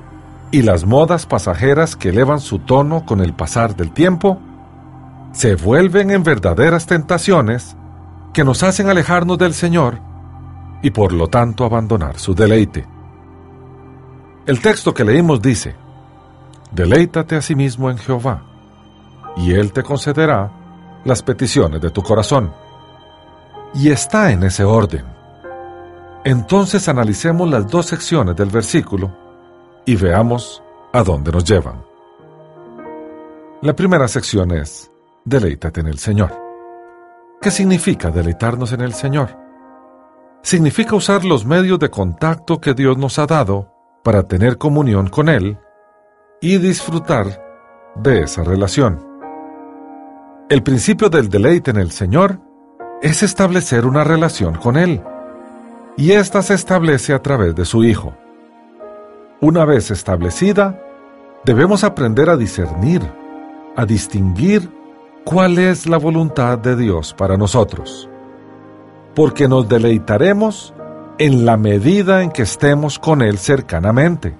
y 0.50 0.62
las 0.62 0.86
modas 0.86 1.26
pasajeras 1.26 1.96
que 1.96 2.08
elevan 2.08 2.40
su 2.40 2.60
tono 2.60 3.04
con 3.04 3.20
el 3.20 3.34
pasar 3.34 3.76
del 3.76 3.92
tiempo, 3.92 4.40
se 5.32 5.56
vuelven 5.56 6.10
en 6.10 6.22
verdaderas 6.22 6.86
tentaciones 6.86 7.76
que 8.32 8.44
nos 8.44 8.62
hacen 8.62 8.88
alejarnos 8.88 9.36
del 9.36 9.52
Señor 9.52 9.98
y 10.82 10.90
por 10.90 11.12
lo 11.12 11.28
tanto 11.28 11.64
abandonar 11.64 12.18
su 12.18 12.34
deleite. 12.34 12.86
El 14.46 14.60
texto 14.60 14.94
que 14.94 15.04
leímos 15.04 15.42
dice, 15.42 15.76
Deleítate 16.70 17.36
a 17.36 17.42
sí 17.42 17.54
mismo 17.54 17.90
en 17.90 17.98
Jehová, 17.98 18.42
y 19.36 19.52
Él 19.52 19.72
te 19.72 19.82
concederá 19.82 20.50
las 21.04 21.22
peticiones 21.22 21.80
de 21.80 21.90
tu 21.90 22.02
corazón. 22.02 22.52
Y 23.74 23.90
está 23.90 24.30
en 24.30 24.44
ese 24.44 24.64
orden. 24.64 25.04
Entonces 26.24 26.88
analicemos 26.88 27.48
las 27.50 27.68
dos 27.68 27.86
secciones 27.86 28.36
del 28.36 28.48
versículo 28.48 29.10
y 29.84 29.96
veamos 29.96 30.62
a 30.92 31.02
dónde 31.02 31.30
nos 31.32 31.44
llevan. 31.44 31.82
La 33.60 33.74
primera 33.74 34.08
sección 34.08 34.52
es, 34.52 34.90
deleítate 35.24 35.80
en 35.80 35.88
el 35.88 35.98
Señor. 35.98 36.32
¿Qué 37.40 37.50
significa 37.50 38.10
deleitarnos 38.10 38.72
en 38.72 38.80
el 38.80 38.94
Señor? 38.94 39.36
Significa 40.42 40.94
usar 40.94 41.24
los 41.24 41.44
medios 41.44 41.78
de 41.78 41.90
contacto 41.90 42.60
que 42.60 42.74
Dios 42.74 42.96
nos 42.96 43.18
ha 43.18 43.26
dado 43.26 43.72
para 44.02 44.22
tener 44.28 44.58
comunión 44.58 45.08
con 45.08 45.28
Él 45.28 45.58
y 46.40 46.58
disfrutar 46.58 47.42
de 47.96 48.22
esa 48.22 48.44
relación. 48.44 49.13
El 50.50 50.62
principio 50.62 51.08
del 51.08 51.30
deleite 51.30 51.70
en 51.70 51.78
el 51.78 51.90
Señor 51.90 52.38
es 53.00 53.22
establecer 53.22 53.86
una 53.86 54.04
relación 54.04 54.56
con 54.56 54.76
Él, 54.76 55.02
y 55.96 56.12
ésta 56.12 56.42
se 56.42 56.52
establece 56.52 57.14
a 57.14 57.22
través 57.22 57.54
de 57.54 57.64
su 57.64 57.82
Hijo. 57.82 58.14
Una 59.40 59.64
vez 59.64 59.90
establecida, 59.90 60.78
debemos 61.46 61.82
aprender 61.82 62.28
a 62.28 62.36
discernir, 62.36 63.00
a 63.74 63.86
distinguir 63.86 64.70
cuál 65.24 65.58
es 65.58 65.86
la 65.86 65.96
voluntad 65.96 66.58
de 66.58 66.76
Dios 66.76 67.14
para 67.14 67.38
nosotros, 67.38 68.10
porque 69.14 69.48
nos 69.48 69.66
deleitaremos 69.66 70.74
en 71.16 71.46
la 71.46 71.56
medida 71.56 72.22
en 72.22 72.30
que 72.30 72.42
estemos 72.42 72.98
con 72.98 73.22
Él 73.22 73.38
cercanamente, 73.38 74.36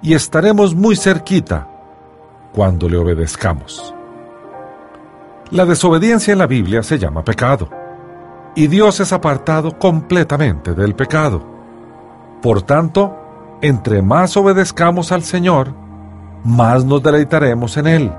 y 0.00 0.14
estaremos 0.14 0.76
muy 0.76 0.94
cerquita 0.94 1.68
cuando 2.52 2.88
le 2.88 2.98
obedezcamos. 2.98 3.96
La 5.50 5.64
desobediencia 5.64 6.32
en 6.32 6.38
la 6.38 6.46
Biblia 6.46 6.82
se 6.82 6.98
llama 6.98 7.24
pecado, 7.24 7.68
y 8.54 8.66
Dios 8.66 9.00
es 9.00 9.12
apartado 9.12 9.78
completamente 9.78 10.74
del 10.74 10.94
pecado. 10.94 11.42
Por 12.42 12.62
tanto, 12.62 13.16
entre 13.62 14.02
más 14.02 14.36
obedezcamos 14.36 15.12
al 15.12 15.22
Señor, 15.22 15.72
más 16.44 16.84
nos 16.84 17.02
deleitaremos 17.02 17.76
en 17.76 17.86
Él 17.86 18.12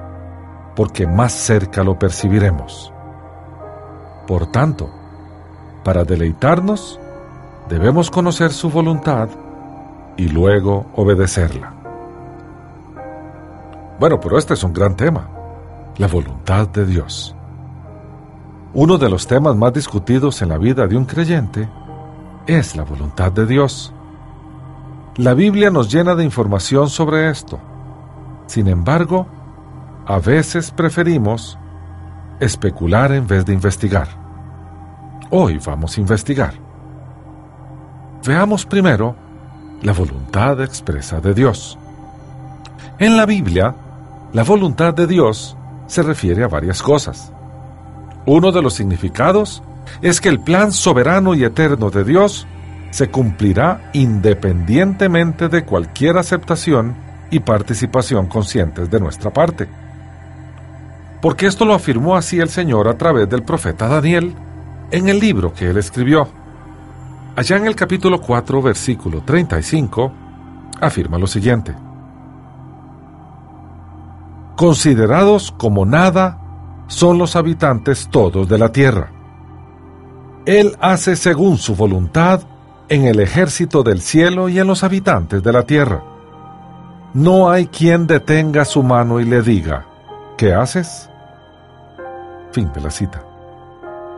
porque 0.80 1.06
más 1.06 1.34
cerca 1.34 1.84
lo 1.84 2.00
percibiremos. 2.00 2.94
Por 4.26 4.48
tanto, 4.48 4.90
para 5.84 6.06
deleitarnos, 6.06 6.98
debemos 7.68 8.10
conocer 8.10 8.54
su 8.54 8.70
voluntad 8.70 9.28
y 10.16 10.30
luego 10.30 10.86
obedecerla. 10.96 11.74
Bueno, 14.00 14.22
pero 14.22 14.38
este 14.38 14.54
es 14.54 14.64
un 14.64 14.72
gran 14.72 14.96
tema, 14.96 15.30
la 16.00 16.08
voluntad 16.08 16.70
de 16.70 16.86
Dios. 16.86 17.36
Uno 18.74 18.98
de 18.98 19.10
los 19.10 19.28
temas 19.28 19.56
más 19.58 19.74
discutidos 19.74 20.42
en 20.42 20.48
la 20.48 20.58
vida 20.58 20.88
de 20.88 20.96
un 20.96 21.04
creyente 21.04 21.68
es 22.48 22.78
la 22.78 22.84
voluntad 22.84 23.34
de 23.34 23.46
Dios. 23.46 23.94
La 25.18 25.34
Biblia 25.34 25.70
nos 25.70 25.92
llena 25.92 26.16
de 26.16 26.24
información 26.24 26.90
sobre 26.90 27.30
esto. 27.30 27.60
Sin 28.48 28.70
embargo, 28.70 29.28
a 30.06 30.20
veces 30.20 30.72
preferimos 30.72 31.60
especular 32.40 33.12
en 33.12 33.28
vez 33.28 33.46
de 33.46 33.54
investigar. 33.54 34.08
Hoy 35.30 35.60
vamos 35.66 35.98
a 35.98 36.00
investigar. 36.00 36.54
Veamos 38.26 38.66
primero 38.66 39.18
la 39.82 39.92
voluntad 39.92 40.62
expresa 40.62 41.20
de 41.20 41.34
Dios. 41.34 41.78
En 43.00 43.18
la 43.18 43.26
Biblia, 43.26 43.76
la 44.32 44.44
voluntad 44.44 44.94
de 44.94 45.06
Dios 45.06 45.58
se 45.90 46.02
refiere 46.02 46.46
a 46.46 46.48
varias 46.48 46.82
cosas. 46.82 47.34
Uno 48.26 48.54
de 48.54 48.62
los 48.62 48.76
significados 48.76 49.62
es 50.02 50.22
que 50.22 50.30
el 50.30 50.40
plan 50.40 50.72
soberano 50.72 51.36
y 51.36 51.44
eterno 51.44 51.90
de 51.90 52.06
Dios 52.06 52.48
se 52.92 53.10
cumplirá 53.10 53.92
independientemente 53.92 55.50
de 55.50 55.66
cualquier 55.66 56.18
aceptación 56.18 56.96
y 57.30 57.42
participación 57.42 58.28
conscientes 58.28 58.90
de 58.90 59.00
nuestra 59.02 59.34
parte 59.34 59.68
porque 61.22 61.48
esto 61.48 61.66
lo 61.66 61.74
afirmó 61.74 62.16
así 62.16 62.40
el 62.40 62.50
Señor 62.50 62.88
a 62.88 62.98
través 62.98 63.30
del 63.30 63.44
profeta 63.44 63.88
Daniel 63.88 64.34
en 64.92 65.10
el 65.10 65.20
libro 65.20 65.54
que 65.54 65.70
él 65.70 65.78
escribió. 65.78 66.28
Allá 67.36 67.58
en 67.58 67.68
el 67.68 67.76
capítulo 67.76 68.22
4, 68.22 68.62
versículo 68.62 69.22
35, 69.22 70.12
afirma 70.80 71.18
lo 71.18 71.28
siguiente. 71.28 71.76
Considerados 74.60 75.54
como 75.58 75.86
nada 75.86 76.84
son 76.88 77.18
los 77.18 77.38
habitantes 77.38 78.10
todos 78.12 78.50
de 78.50 78.58
la 78.58 78.74
tierra. 78.74 79.10
Él 80.46 80.76
hace 80.82 81.16
según 81.16 81.58
su 81.58 81.78
voluntad 81.78 82.42
en 82.90 83.06
el 83.06 83.22
ejército 83.22 83.84
del 83.84 84.02
cielo 84.02 84.50
y 84.50 84.60
en 84.60 84.68
los 84.68 84.84
habitantes 84.84 85.42
de 85.44 85.54
la 85.54 85.64
tierra. 85.64 86.04
No 87.14 87.50
hay 87.50 87.68
quien 87.68 88.06
detenga 88.06 88.66
su 88.66 88.84
mano 88.84 89.22
y 89.22 89.24
le 89.24 89.42
diga, 89.44 89.86
¿qué 90.38 90.54
haces? 90.54 91.10
Fin 92.52 92.70
de 92.74 92.82
la 92.82 92.92
cita. 92.92 93.24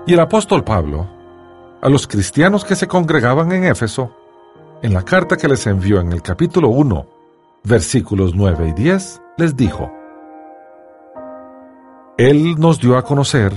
Y 0.07 0.13
el 0.15 0.19
apóstol 0.21 0.63
Pablo, 0.63 1.07
a 1.83 1.87
los 1.87 2.07
cristianos 2.07 2.65
que 2.65 2.75
se 2.75 2.87
congregaban 2.87 3.51
en 3.51 3.65
Éfeso, 3.65 4.11
en 4.81 4.95
la 4.95 5.03
carta 5.03 5.37
que 5.37 5.47
les 5.47 5.67
envió 5.67 6.01
en 6.01 6.11
el 6.11 6.23
capítulo 6.23 6.69
1, 6.69 7.05
versículos 7.63 8.33
9 8.33 8.69
y 8.69 8.73
10, 8.73 9.21
les 9.37 9.55
dijo, 9.55 10.00
Él 12.17 12.59
nos 12.59 12.79
dio 12.79 12.97
a 12.97 13.03
conocer 13.03 13.53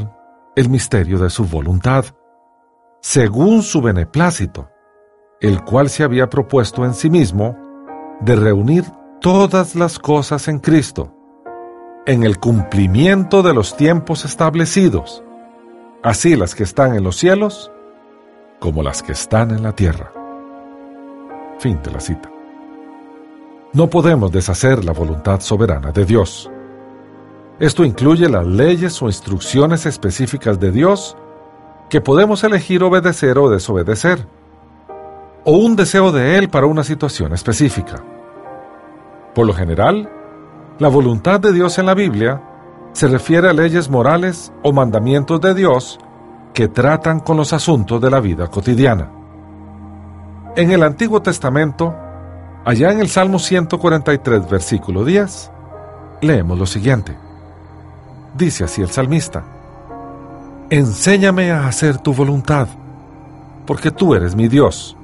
el 0.57 0.69
misterio 0.69 1.19
de 1.19 1.31
su 1.31 1.45
voluntad, 1.45 2.05
según 3.01 3.63
su 3.63 3.83
beneplácito, 3.83 4.71
el 5.41 5.63
cual 5.65 5.89
se 5.89 6.05
había 6.05 6.31
propuesto 6.31 6.85
en 6.85 6.95
sí 6.95 7.11
mismo 7.11 7.57
de 8.21 8.37
reunir 8.37 8.85
todas 9.21 9.75
las 9.75 9.99
cosas 9.99 10.49
en 10.49 10.61
Cristo, 10.61 11.13
en 12.07 12.23
el 12.23 12.39
cumplimiento 12.39 13.43
de 13.43 13.55
los 13.55 13.77
tiempos 13.77 14.25
establecidos, 14.25 15.25
así 16.03 16.37
las 16.37 16.55
que 16.55 16.63
están 16.63 16.95
en 16.95 17.03
los 17.03 17.17
cielos 17.17 17.71
como 18.61 18.83
las 18.83 19.03
que 19.03 19.13
están 19.13 19.51
en 19.51 19.63
la 19.63 19.73
tierra. 19.73 20.13
Fin 21.59 21.81
de 21.83 21.91
la 21.91 22.01
cita. 22.01 22.31
No 23.73 23.91
podemos 23.91 24.31
deshacer 24.31 24.85
la 24.85 24.93
voluntad 24.93 25.41
soberana 25.41 25.91
de 25.91 26.05
Dios. 26.05 26.51
Esto 27.61 27.85
incluye 27.85 28.29
las 28.29 28.47
leyes 28.47 29.01
o 29.01 29.07
instrucciones 29.07 29.87
específicas 29.87 30.59
de 30.59 30.73
Dios 30.73 31.17
que 31.89 32.01
podemos 32.01 32.43
elegir 32.43 32.83
obedecer 32.83 33.39
o 33.39 33.49
desobedecer, 33.49 34.27
o 35.45 35.53
un 35.53 35.77
deseo 35.77 36.11
de 36.11 36.37
Él 36.39 36.49
para 36.49 36.67
una 36.67 36.83
situación 36.83 37.33
específica. 37.33 38.03
Por 39.35 39.47
lo 39.47 39.55
general, 39.55 40.11
la 40.79 40.89
voluntad 40.89 41.39
de 41.39 41.53
Dios 41.53 41.79
en 41.79 41.87
la 41.87 41.95
Biblia 41.95 42.43
se 42.93 43.07
refiere 43.07 43.49
a 43.49 43.53
leyes 43.53 43.89
morales 43.89 44.53
o 44.63 44.73
mandamientos 44.73 45.41
de 45.41 45.55
Dios 45.55 46.01
que 46.55 46.67
tratan 46.67 47.21
con 47.21 47.37
los 47.37 47.53
asuntos 47.53 48.01
de 48.01 48.11
la 48.11 48.21
vida 48.21 48.49
cotidiana. 48.49 49.11
En 50.57 50.73
el 50.73 50.83
Antiguo 50.83 51.23
Testamento, 51.23 51.95
allá 52.65 52.91
en 52.91 53.01
el 53.01 53.09
Salmo 53.09 53.39
143, 53.39 54.49
versículo 54.49 55.05
10, 55.05 55.51
leemos 56.21 56.59
lo 56.59 56.67
siguiente. 56.67 57.24
Dice 58.35 58.65
así 58.65 58.83
el 58.83 58.89
salmista, 58.89 59.45
Enséñame 60.71 61.53
a 61.53 61.67
hacer 61.69 61.99
tu 61.99 62.13
voluntad, 62.13 62.67
porque 63.67 63.91
tú 63.91 64.15
eres 64.15 64.35
mi 64.35 64.49
Dios. 64.49 64.97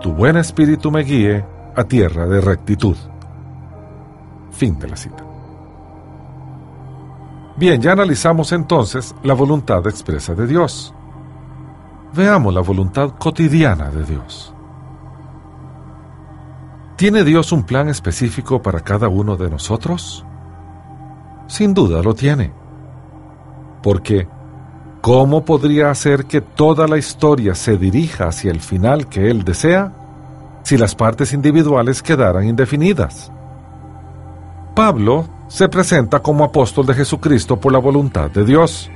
Tu 0.00 0.12
buen 0.12 0.36
espíritu 0.36 0.90
me 0.90 1.02
guíe 1.02 1.44
a 1.76 1.84
tierra 1.84 2.26
de 2.26 2.40
rectitud. 2.40 2.96
Fin 4.50 4.78
de 4.78 4.88
la 4.88 4.96
cita. 4.96 5.24
Bien, 7.56 7.80
ya 7.80 7.92
analizamos 7.92 8.52
entonces 8.52 9.14
la 9.22 9.34
voluntad 9.34 9.86
expresa 9.86 10.34
de 10.34 10.46
Dios. 10.46 10.94
Veamos 12.14 12.54
la 12.54 12.62
voluntad 12.62 13.10
cotidiana 13.18 13.90
de 13.90 14.04
Dios. 14.04 14.54
¿Tiene 16.96 17.22
Dios 17.24 17.52
un 17.52 17.62
plan 17.62 17.88
específico 17.88 18.62
para 18.62 18.80
cada 18.80 19.08
uno 19.08 19.36
de 19.36 19.50
nosotros? 19.50 20.24
Sin 21.50 21.74
duda 21.74 22.00
lo 22.00 22.14
tiene. 22.14 22.52
Porque, 23.82 24.28
¿cómo 25.00 25.44
podría 25.44 25.90
hacer 25.90 26.26
que 26.26 26.40
toda 26.40 26.86
la 26.86 26.96
historia 26.96 27.56
se 27.56 27.76
dirija 27.76 28.28
hacia 28.28 28.52
el 28.52 28.60
final 28.60 29.08
que 29.08 29.28
Él 29.28 29.42
desea 29.42 29.92
si 30.62 30.78
las 30.78 30.94
partes 30.94 31.32
individuales 31.32 32.04
quedaran 32.04 32.46
indefinidas? 32.46 33.32
Pablo 34.76 35.28
se 35.48 35.68
presenta 35.68 36.20
como 36.20 36.44
apóstol 36.44 36.86
de 36.86 36.94
Jesucristo 36.94 37.58
por 37.58 37.72
la 37.72 37.80
voluntad 37.80 38.30
de 38.30 38.44
Dios. 38.44 38.88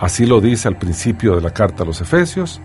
Así 0.00 0.24
lo 0.24 0.40
dice 0.40 0.68
al 0.68 0.78
principio 0.78 1.34
de 1.36 1.42
la 1.42 1.50
carta 1.50 1.82
a 1.82 1.86
los 1.86 2.00
Efesios 2.00 2.62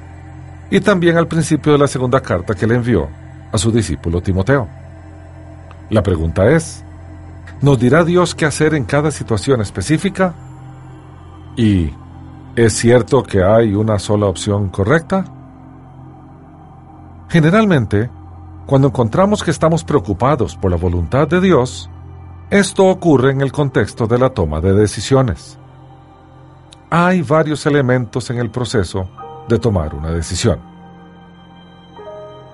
y 0.71 0.79
también 0.79 1.17
al 1.17 1.27
principio 1.27 1.73
de 1.73 1.79
la 1.79 1.87
segunda 1.87 2.21
carta 2.21 2.55
que 2.55 2.67
le 2.67 2.75
envió 2.75 3.09
a 3.51 3.57
su 3.57 3.69
discípulo 3.69 4.21
Timoteo. 4.21 4.65
La 5.89 6.01
pregunta 6.01 6.49
es, 6.49 6.85
¿nos 7.63 7.79
dirá 7.79 8.03
Dios 8.03 8.35
qué 8.35 8.45
hacer 8.45 8.73
en 8.75 8.83
cada 8.83 9.09
situación 9.09 9.61
específica? 9.61 10.33
¿Y 11.55 11.91
es 12.57 12.73
cierto 12.73 13.23
que 13.23 13.41
hay 13.41 13.73
una 13.73 13.99
sola 13.99 14.25
opción 14.25 14.67
correcta? 14.67 15.23
Generalmente, 17.29 18.09
cuando 18.65 18.89
encontramos 18.89 19.41
que 19.41 19.51
estamos 19.51 19.85
preocupados 19.85 20.57
por 20.57 20.71
la 20.71 20.77
voluntad 20.77 21.25
de 21.25 21.39
Dios, 21.39 21.89
esto 22.49 22.85
ocurre 22.85 23.31
en 23.31 23.39
el 23.39 23.53
contexto 23.53 24.07
de 24.07 24.19
la 24.19 24.31
toma 24.31 24.59
de 24.59 24.73
decisiones. 24.73 25.57
Hay 26.89 27.21
varios 27.21 27.65
elementos 27.65 28.29
en 28.29 28.39
el 28.39 28.51
proceso 28.51 29.09
de 29.47 29.57
tomar 29.57 29.95
una 29.95 30.11
decisión. 30.11 30.59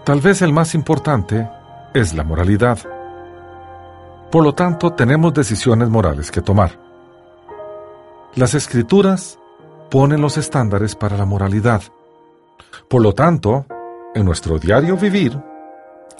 Tal 0.04 0.22
vez 0.22 0.44
el 0.44 0.54
más 0.54 0.76
importante 0.76 1.50
es 1.96 2.14
la 2.14 2.24
moralidad. 2.24 2.99
Por 4.32 4.44
lo 4.44 4.54
tanto, 4.54 4.94
tenemos 4.94 5.34
decisiones 5.34 5.90
morales 5.90 6.30
que 6.30 6.42
tomar. 6.42 6.80
Las 8.36 8.54
escrituras 8.54 9.40
ponen 9.90 10.22
los 10.22 10.38
estándares 10.38 10.96
para 10.96 11.18
la 11.18 11.26
moralidad. 11.26 11.82
Por 12.88 13.02
lo 13.02 13.14
tanto, 13.14 13.66
en 14.14 14.26
nuestro 14.26 14.60
diario 14.60 14.98
vivir, 14.98 15.42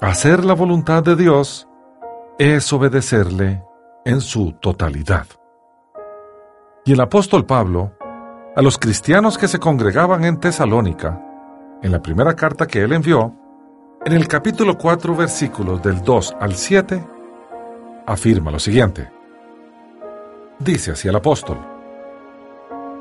hacer 0.00 0.44
la 0.44 0.54
voluntad 0.54 1.04
de 1.04 1.14
Dios 1.14 1.68
es 2.38 2.72
obedecerle 2.72 3.62
en 4.04 4.20
su 4.20 4.52
totalidad. 4.54 5.26
Y 6.84 6.92
el 6.92 7.00
apóstol 7.00 7.46
Pablo, 7.46 7.92
a 8.56 8.62
los 8.62 8.76
cristianos 8.76 9.38
que 9.38 9.46
se 9.46 9.60
congregaban 9.60 10.24
en 10.24 10.40
Tesalónica, 10.40 11.22
en 11.80 11.92
la 11.92 12.02
primera 12.02 12.34
carta 12.34 12.66
que 12.66 12.82
él 12.82 12.92
envió, 12.92 13.36
en 14.04 14.14
el 14.14 14.26
capítulo 14.26 14.76
4 14.76 15.14
versículos 15.14 15.80
del 15.82 16.02
2 16.02 16.36
al 16.40 16.54
7, 16.56 17.04
afirma 18.06 18.50
lo 18.50 18.58
siguiente. 18.58 19.10
Dice 20.58 20.92
así 20.92 21.08
el 21.08 21.16
apóstol, 21.16 21.58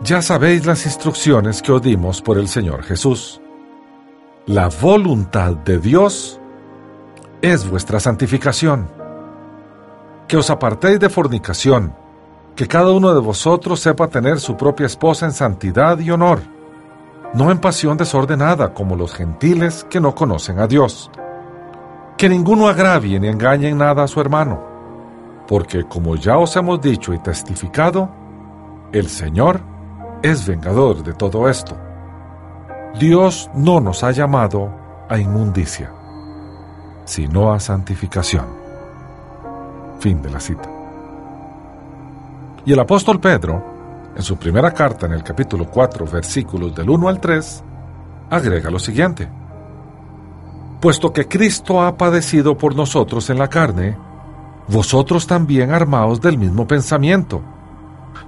Ya 0.02 0.22
sabéis 0.22 0.66
las 0.66 0.86
instrucciones 0.86 1.62
que 1.62 1.72
os 1.72 1.82
dimos 1.82 2.22
por 2.22 2.38
el 2.38 2.48
Señor 2.48 2.84
Jesús. 2.84 3.42
La 4.46 4.70
voluntad 4.70 5.54
de 5.54 5.78
Dios 5.78 6.40
es 7.42 7.70
vuestra 7.70 8.00
santificación 8.00 9.00
que 10.30 10.38
os 10.38 10.52
apartéis 10.52 11.00
de 11.00 11.10
fornicación, 11.10 11.96
que 12.56 12.68
cada 12.68 12.92
uno 12.92 13.16
de 13.16 13.20
vosotros 13.20 13.80
sepa 13.80 14.10
tener 14.10 14.40
su 14.40 14.56
propia 14.56 14.86
esposa 14.86 15.26
en 15.26 15.32
santidad 15.34 15.98
y 15.98 16.12
honor, 16.12 16.42
no 17.34 17.50
en 17.50 17.58
pasión 17.58 17.98
desordenada 17.98 18.76
como 18.76 18.96
los 18.96 19.12
gentiles 19.12 19.88
que 19.90 20.00
no 20.00 20.14
conocen 20.14 20.60
a 20.60 20.68
Dios. 20.68 21.10
Que 22.16 22.30
ninguno 22.30 22.68
agravie 22.68 23.20
ni 23.20 23.28
engañe 23.28 23.70
en 23.70 23.80
nada 23.80 24.04
a 24.04 24.08
su 24.08 24.22
hermano, 24.22 24.69
porque 25.50 25.86
como 25.86 26.16
ya 26.16 26.38
os 26.38 26.56
hemos 26.58 26.80
dicho 26.80 27.12
y 27.12 27.18
testificado, 27.18 28.08
el 28.92 29.10
Señor 29.10 29.60
es 30.22 30.46
vengador 30.46 31.02
de 31.02 31.14
todo 31.14 31.50
esto. 31.50 31.76
Dios 33.00 33.50
no 33.56 33.82
nos 33.82 34.04
ha 34.04 34.12
llamado 34.12 34.72
a 35.10 35.18
inmundicia, 35.18 35.92
sino 37.04 37.52
a 37.52 37.60
santificación. 37.60 38.46
Fin 40.00 40.22
de 40.22 40.30
la 40.30 40.40
cita. 40.40 40.70
Y 42.64 42.72
el 42.72 42.80
apóstol 42.80 43.20
Pedro, 43.20 44.12
en 44.16 44.22
su 44.22 44.38
primera 44.38 44.72
carta 44.72 45.08
en 45.08 45.14
el 45.14 45.24
capítulo 45.24 45.66
4, 45.66 46.06
versículos 46.06 46.76
del 46.76 46.92
1 46.92 47.10
al 47.10 47.20
3, 47.20 47.64
agrega 48.30 48.70
lo 48.70 48.78
siguiente. 48.78 49.28
Puesto 50.80 51.12
que 51.12 51.28
Cristo 51.28 51.82
ha 51.82 51.98
padecido 51.98 52.56
por 52.56 52.76
nosotros 52.76 53.32
en 53.32 53.40
la 53.40 53.48
carne, 53.48 54.09
vosotros 54.70 55.26
también 55.26 55.72
armaos 55.72 56.22
del 56.22 56.38
mismo 56.38 56.68
pensamiento, 56.68 57.42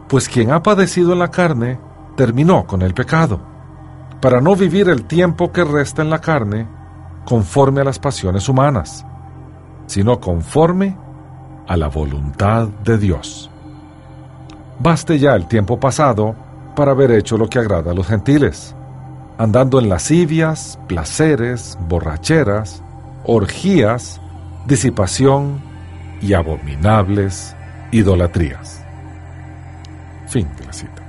pues 0.08 0.28
quien 0.28 0.52
ha 0.52 0.64
padecido 0.64 1.14
en 1.14 1.20
la 1.20 1.30
carne 1.30 1.80
terminó 2.16 2.66
con 2.66 2.82
el 2.82 2.94
pecado, 2.94 3.40
para 4.20 4.42
no 4.42 4.56
vivir 4.56 4.90
el 4.90 5.06
tiempo 5.06 5.52
que 5.52 5.64
resta 5.64 6.02
en 6.02 6.10
la 6.10 6.20
carne 6.20 6.68
conforme 7.26 7.82
a 7.82 7.84
las 7.84 8.00
pasiones 8.00 8.50
humanas, 8.50 9.06
sino 9.86 10.20
conforme 10.20 10.98
a 11.68 11.78
la 11.78 11.88
voluntad 11.88 12.68
de 12.84 12.98
Dios. 12.98 13.50
Baste 14.80 15.20
ya 15.20 15.36
el 15.36 15.48
tiempo 15.48 15.80
pasado 15.80 16.36
para 16.76 16.92
haber 16.92 17.12
hecho 17.12 17.38
lo 17.38 17.48
que 17.48 17.60
agrada 17.60 17.92
a 17.92 17.94
los 17.94 18.08
gentiles, 18.08 18.76
andando 19.38 19.80
en 19.80 19.90
lascivias, 19.90 20.80
placeres, 20.88 21.78
borracheras, 21.88 22.82
orgías, 23.26 24.20
disipación 24.66 25.71
y 26.22 26.34
abominables 26.34 27.56
idolatrías. 27.92 28.84
Fin 30.28 30.48
de 30.58 30.66
la 30.66 30.74
cita. 30.74 31.02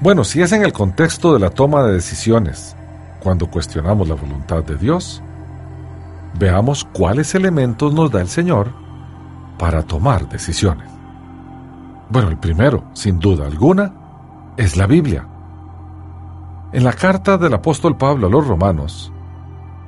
Bueno, 0.00 0.24
si 0.24 0.42
es 0.42 0.52
en 0.52 0.62
el 0.62 0.72
contexto 0.72 1.32
de 1.32 1.40
la 1.40 1.50
toma 1.50 1.82
de 1.82 1.94
decisiones, 1.94 2.76
cuando 3.20 3.50
cuestionamos 3.50 4.08
la 4.08 4.14
voluntad 4.14 4.62
de 4.62 4.76
Dios, 4.76 5.22
veamos 6.38 6.84
cuáles 6.84 7.34
elementos 7.34 7.92
nos 7.92 8.10
da 8.10 8.20
el 8.20 8.28
Señor 8.28 8.72
para 9.58 9.82
tomar 9.82 10.28
decisiones. 10.28 10.88
Bueno, 12.08 12.28
el 12.28 12.38
primero, 12.38 12.84
sin 12.92 13.18
duda 13.18 13.46
alguna, 13.46 13.92
es 14.56 14.76
la 14.76 14.86
Biblia. 14.86 15.26
En 16.72 16.84
la 16.84 16.92
carta 16.92 17.38
del 17.38 17.54
apóstol 17.54 17.96
Pablo 17.96 18.26
a 18.26 18.30
los 18.30 18.46
romanos, 18.46 19.12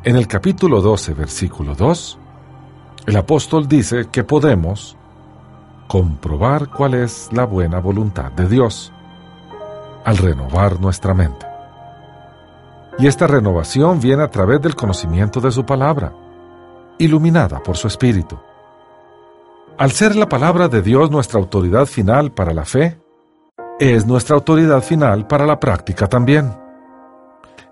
en 0.05 0.17
el 0.17 0.27
capítulo 0.27 0.81
12, 0.81 1.14
versículo 1.14 1.75
2, 1.75 2.19
el 3.09 3.16
apóstol 3.16 3.66
dice 3.66 4.09
que 4.12 4.23
podemos 4.23 4.94
comprobar 5.87 6.68
cuál 6.68 6.92
es 6.92 7.31
la 7.33 7.47
buena 7.47 7.81
voluntad 7.81 8.31
de 8.33 8.47
Dios 8.47 8.92
al 10.05 10.18
renovar 10.18 10.79
nuestra 10.79 11.14
mente. 11.14 11.47
Y 12.99 13.07
esta 13.07 13.27
renovación 13.27 13.99
viene 13.99 14.25
a 14.25 14.31
través 14.31 14.61
del 14.61 14.75
conocimiento 14.75 15.40
de 15.40 15.51
su 15.51 15.64
palabra, 15.64 16.12
iluminada 16.99 17.62
por 17.62 17.79
su 17.79 17.88
espíritu. 17.88 18.38
Al 19.79 19.92
ser 19.92 20.14
la 20.14 20.29
palabra 20.29 20.68
de 20.68 20.83
Dios 20.83 21.11
nuestra 21.11 21.40
autoridad 21.40 21.87
final 21.87 22.33
para 22.33 22.53
la 22.53 22.66
fe, 22.66 23.01
es 23.81 24.05
nuestra 24.05 24.37
autoridad 24.37 24.83
final 24.83 25.27
para 25.27 25.47
la 25.47 25.59
práctica 25.59 26.09
también. 26.09 26.55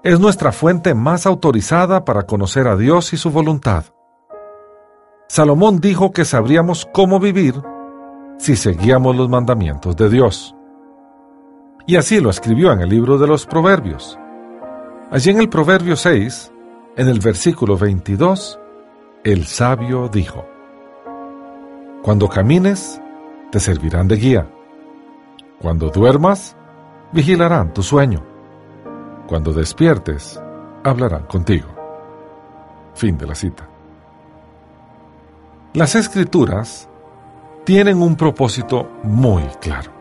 Es 0.02 0.18
nuestra 0.18 0.50
fuente 0.50 0.94
más 0.94 1.26
autorizada 1.26 2.06
para 2.06 2.22
conocer 2.22 2.66
a 2.68 2.76
Dios 2.76 3.12
y 3.12 3.18
su 3.18 3.30
voluntad. 3.30 3.84
Salomón 5.28 5.80
dijo 5.80 6.12
que 6.12 6.24
sabríamos 6.24 6.88
cómo 6.92 7.18
vivir 7.18 7.60
si 8.38 8.54
seguíamos 8.54 9.16
los 9.16 9.28
mandamientos 9.28 9.96
de 9.96 10.08
Dios. 10.08 10.54
Y 11.86 11.96
así 11.96 12.20
lo 12.20 12.30
escribió 12.30 12.72
en 12.72 12.80
el 12.80 12.88
libro 12.88 13.18
de 13.18 13.26
los 13.26 13.46
Proverbios. 13.46 14.18
Allí 15.10 15.30
en 15.30 15.40
el 15.40 15.48
Proverbio 15.48 15.96
6, 15.96 16.52
en 16.96 17.08
el 17.08 17.20
versículo 17.20 17.76
22, 17.76 18.58
el 19.24 19.46
sabio 19.46 20.08
dijo, 20.08 20.44
cuando 22.02 22.28
camines, 22.28 23.00
te 23.50 23.58
servirán 23.58 24.06
de 24.06 24.16
guía. 24.16 24.48
Cuando 25.60 25.90
duermas, 25.90 26.56
vigilarán 27.12 27.74
tu 27.74 27.82
sueño. 27.82 28.22
Cuando 29.26 29.52
despiertes, 29.52 30.40
hablarán 30.84 31.24
contigo. 31.24 31.66
Fin 32.94 33.18
de 33.18 33.26
la 33.26 33.34
cita. 33.34 33.68
Las 35.76 35.94
escrituras 35.94 36.88
tienen 37.64 38.00
un 38.00 38.16
propósito 38.16 38.88
muy 39.02 39.42
claro. 39.60 39.92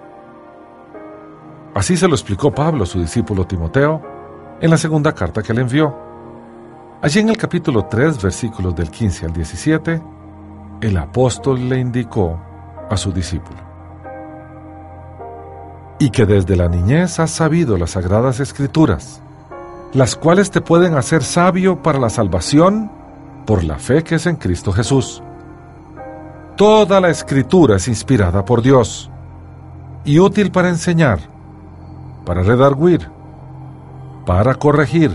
Así 1.73 1.97
se 1.97 2.07
lo 2.07 2.15
explicó 2.15 2.49
Pablo 2.55 2.85
a 2.85 2.87
su 2.87 3.01
discípulo 3.01 3.45
Timoteo 3.45 4.01
en 4.61 4.69
la 4.69 4.77
segunda 4.77 5.13
carta 5.13 5.43
que 5.43 5.53
le 5.53 5.63
envió. 5.63 5.93
Allí 7.01 7.19
en 7.19 7.27
el 7.27 7.35
capítulo 7.35 7.87
3, 7.87 8.23
versículos 8.23 8.73
del 8.73 8.89
15 8.89 9.25
al 9.25 9.33
17, 9.33 10.01
el 10.79 10.97
apóstol 10.97 11.67
le 11.67 11.77
indicó 11.77 12.39
a 12.89 12.95
su 12.95 13.11
discípulo. 13.11 13.59
Y 15.99 16.09
que 16.09 16.25
desde 16.25 16.55
la 16.55 16.69
niñez 16.69 17.19
has 17.19 17.31
sabido 17.31 17.77
las 17.77 17.89
sagradas 17.89 18.39
escrituras, 18.39 19.21
las 19.91 20.15
cuales 20.15 20.51
te 20.51 20.61
pueden 20.61 20.93
hacer 20.93 21.21
sabio 21.21 21.83
para 21.83 21.99
la 21.99 22.09
salvación 22.09 22.89
por 23.45 23.65
la 23.65 23.77
fe 23.77 24.05
que 24.05 24.15
es 24.15 24.25
en 24.25 24.37
Cristo 24.37 24.71
Jesús. 24.71 25.21
Toda 26.55 27.01
la 27.01 27.09
escritura 27.09 27.75
es 27.75 27.89
inspirada 27.89 28.45
por 28.45 28.61
Dios 28.61 29.11
y 30.05 30.19
útil 30.19 30.51
para 30.51 30.69
enseñar, 30.69 31.19
para 32.25 32.43
redarguir, 32.43 33.09
para 34.25 34.55
corregir, 34.55 35.11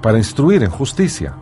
para 0.00 0.18
instruir 0.18 0.62
en 0.62 0.70
justicia, 0.70 1.34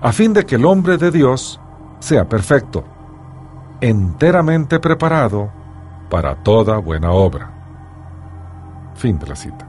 a 0.00 0.10
fin 0.10 0.32
de 0.32 0.46
que 0.46 0.54
el 0.54 0.64
hombre 0.64 0.96
de 0.96 1.10
Dios 1.10 1.60
sea 1.98 2.26
perfecto, 2.26 2.82
enteramente 3.82 4.80
preparado 4.80 5.50
para 6.08 6.36
toda 6.36 6.78
buena 6.78 7.10
obra. 7.10 7.50
Fin 8.94 9.18
de 9.18 9.26
la 9.26 9.36
cita. 9.36 9.68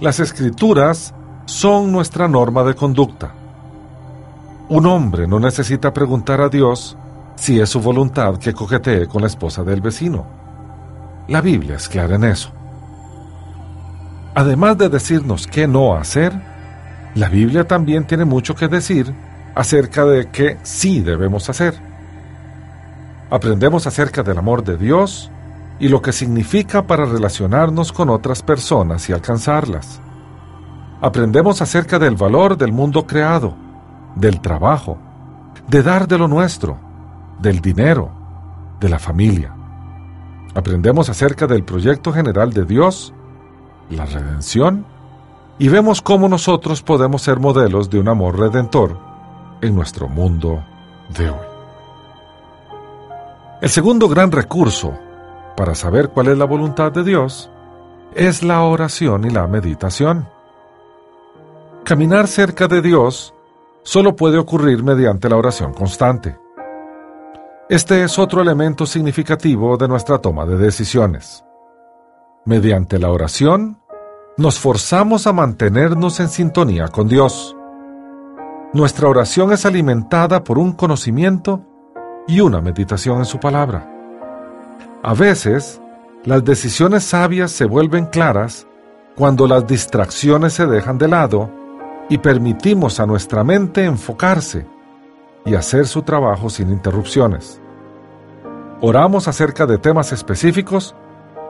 Las 0.00 0.18
escrituras 0.20 1.14
son 1.44 1.92
nuestra 1.92 2.26
norma 2.26 2.62
de 2.64 2.74
conducta. 2.74 3.32
Un 4.68 4.84
hombre 4.86 5.28
no 5.28 5.38
necesita 5.38 5.92
preguntar 5.92 6.40
a 6.40 6.48
Dios 6.48 6.96
si 7.36 7.60
es 7.60 7.68
su 7.68 7.80
voluntad 7.80 8.36
que 8.38 8.52
coquetee 8.52 9.06
con 9.06 9.20
la 9.20 9.28
esposa 9.28 9.62
del 9.62 9.80
vecino. 9.80 10.26
La 11.28 11.40
Biblia 11.40 11.76
es 11.76 11.88
clara 11.88 12.16
en 12.16 12.24
eso. 12.24 12.50
Además 14.34 14.76
de 14.76 14.88
decirnos 14.88 15.46
qué 15.46 15.68
no 15.68 15.94
hacer, 15.94 16.32
la 17.14 17.28
Biblia 17.28 17.68
también 17.68 18.08
tiene 18.08 18.24
mucho 18.24 18.56
que 18.56 18.66
decir 18.66 19.14
acerca 19.54 20.04
de 20.04 20.30
qué 20.30 20.58
sí 20.64 21.00
debemos 21.00 21.48
hacer. 21.48 21.74
Aprendemos 23.30 23.86
acerca 23.86 24.24
del 24.24 24.38
amor 24.38 24.64
de 24.64 24.76
Dios 24.76 25.30
y 25.78 25.88
lo 25.88 26.02
que 26.02 26.12
significa 26.12 26.88
para 26.88 27.04
relacionarnos 27.04 27.92
con 27.92 28.10
otras 28.10 28.42
personas 28.42 29.08
y 29.08 29.12
alcanzarlas. 29.12 30.00
Aprendemos 31.00 31.62
acerca 31.62 32.00
del 32.00 32.16
valor 32.16 32.56
del 32.56 32.72
mundo 32.72 33.06
creado, 33.06 33.65
del 34.16 34.40
trabajo, 34.40 34.98
de 35.68 35.82
dar 35.82 36.08
de 36.08 36.18
lo 36.18 36.26
nuestro, 36.26 36.76
del 37.38 37.60
dinero, 37.60 38.10
de 38.80 38.88
la 38.88 38.98
familia. 38.98 39.54
Aprendemos 40.54 41.08
acerca 41.08 41.46
del 41.46 41.64
proyecto 41.64 42.12
general 42.12 42.52
de 42.52 42.64
Dios, 42.64 43.12
la 43.90 44.06
redención, 44.06 44.84
y 45.58 45.68
vemos 45.68 46.02
cómo 46.02 46.28
nosotros 46.28 46.82
podemos 46.82 47.22
ser 47.22 47.38
modelos 47.38 47.88
de 47.88 48.00
un 48.00 48.08
amor 48.08 48.38
redentor 48.38 48.98
en 49.60 49.74
nuestro 49.74 50.08
mundo 50.08 50.64
de 51.16 51.30
hoy. 51.30 51.46
El 53.62 53.70
segundo 53.70 54.08
gran 54.08 54.32
recurso 54.32 54.98
para 55.56 55.74
saber 55.74 56.10
cuál 56.10 56.28
es 56.28 56.38
la 56.38 56.44
voluntad 56.44 56.92
de 56.92 57.04
Dios 57.04 57.50
es 58.14 58.42
la 58.42 58.62
oración 58.62 59.24
y 59.24 59.30
la 59.30 59.46
meditación. 59.46 60.28
Caminar 61.84 62.28
cerca 62.28 62.68
de 62.68 62.82
Dios 62.82 63.34
solo 63.86 64.16
puede 64.16 64.36
ocurrir 64.36 64.82
mediante 64.82 65.28
la 65.28 65.36
oración 65.36 65.72
constante. 65.72 66.36
Este 67.68 68.02
es 68.02 68.18
otro 68.18 68.42
elemento 68.42 68.84
significativo 68.84 69.76
de 69.76 69.86
nuestra 69.86 70.18
toma 70.18 70.44
de 70.44 70.56
decisiones. 70.56 71.44
Mediante 72.44 72.98
la 72.98 73.10
oración, 73.10 73.80
nos 74.36 74.58
forzamos 74.58 75.28
a 75.28 75.32
mantenernos 75.32 76.18
en 76.18 76.28
sintonía 76.28 76.88
con 76.88 77.06
Dios. 77.06 77.56
Nuestra 78.72 79.08
oración 79.08 79.52
es 79.52 79.64
alimentada 79.64 80.42
por 80.42 80.58
un 80.58 80.72
conocimiento 80.72 81.62
y 82.26 82.40
una 82.40 82.60
meditación 82.60 83.18
en 83.18 83.24
su 83.24 83.38
palabra. 83.38 83.88
A 85.04 85.14
veces, 85.14 85.80
las 86.24 86.44
decisiones 86.44 87.04
sabias 87.04 87.52
se 87.52 87.66
vuelven 87.66 88.06
claras 88.06 88.66
cuando 89.14 89.46
las 89.46 89.64
distracciones 89.64 90.54
se 90.54 90.66
dejan 90.66 90.98
de 90.98 91.06
lado 91.06 91.65
y 92.08 92.18
permitimos 92.18 93.00
a 93.00 93.06
nuestra 93.06 93.42
mente 93.42 93.84
enfocarse 93.84 94.66
y 95.44 95.54
hacer 95.54 95.86
su 95.86 96.02
trabajo 96.02 96.50
sin 96.50 96.70
interrupciones. 96.70 97.60
Oramos 98.80 99.26
acerca 99.28 99.66
de 99.66 99.78
temas 99.78 100.12
específicos, 100.12 100.94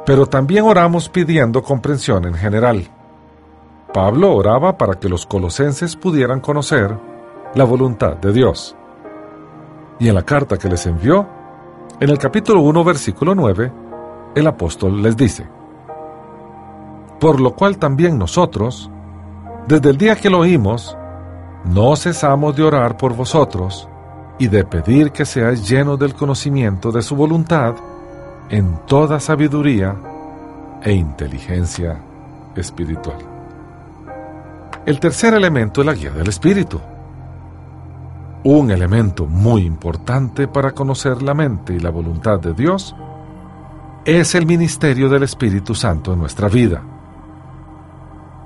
pero 0.05 0.27
también 0.27 0.65
oramos 0.65 1.09
pidiendo 1.09 1.63
comprensión 1.63 2.25
en 2.25 2.35
general. 2.35 2.89
Pablo 3.93 4.35
oraba 4.35 4.77
para 4.77 4.95
que 4.95 5.09
los 5.09 5.27
colosenses 5.27 5.97
pudieran 5.97 6.41
conocer 6.41 6.97
la 7.55 7.65
voluntad 7.65 8.17
de 8.17 8.33
Dios. 8.33 8.77
Y 9.99 10.09
en 10.09 10.15
la 10.15 10.23
carta 10.23 10.59
que 10.59 10.69
les 10.69 10.87
envió, 10.87 11.27
en 11.99 12.11
el 12.11 12.19
capítulo 12.19 12.61
1, 12.61 12.85
versículo 12.85 13.35
9, 13.35 13.73
el 14.35 14.47
apóstol 14.47 15.03
les 15.03 15.17
dice, 15.17 15.49
Por 17.19 17.41
lo 17.41 17.55
cual 17.55 17.79
también 17.79 18.19
nosotros, 18.19 18.91
desde 19.67 19.91
el 19.91 19.99
día 19.99 20.17
que 20.17 20.31
lo 20.31 20.39
oímos, 20.39 20.97
no 21.65 21.97
cesamos 21.97 22.55
de 22.55 22.63
orar 22.63 22.97
por 22.97 23.15
vosotros 23.15 23.89
y 24.39 24.49
de 24.49 24.65
pedir 24.65 25.11
que 25.11 25.25
seáis 25.25 25.69
llenos 25.69 25.99
del 25.99 26.15
conocimiento 26.15 26.93
de 26.93 27.03
su 27.03 27.17
voluntad 27.17 27.75
en 28.49 28.79
toda 28.87 29.19
sabiduría 29.19 29.97
e 30.83 30.93
inteligencia 30.93 31.99
espiritual. 32.55 33.19
El 34.85 35.01
tercer 35.01 35.35
elemento 35.35 35.81
es 35.81 35.87
la 35.87 35.95
guía 35.95 36.13
del 36.13 36.29
Espíritu. 36.29 36.81
Un 38.45 38.71
elemento 38.71 39.27
muy 39.27 39.63
importante 39.63 40.47
para 40.47 40.71
conocer 40.71 41.23
la 41.23 41.35
mente 41.35 41.75
y 41.75 41.81
la 41.81 41.91
voluntad 41.91 42.39
de 42.39 42.55
Dios 42.55 42.95
es 44.05 44.37
el 44.37 44.47
ministerio 44.47 45.09
del 45.09 45.25
Espíritu 45.25 45.75
Santo 45.75 46.13
en 46.13 46.21
nuestra 46.21 46.49
vida. 46.49 46.81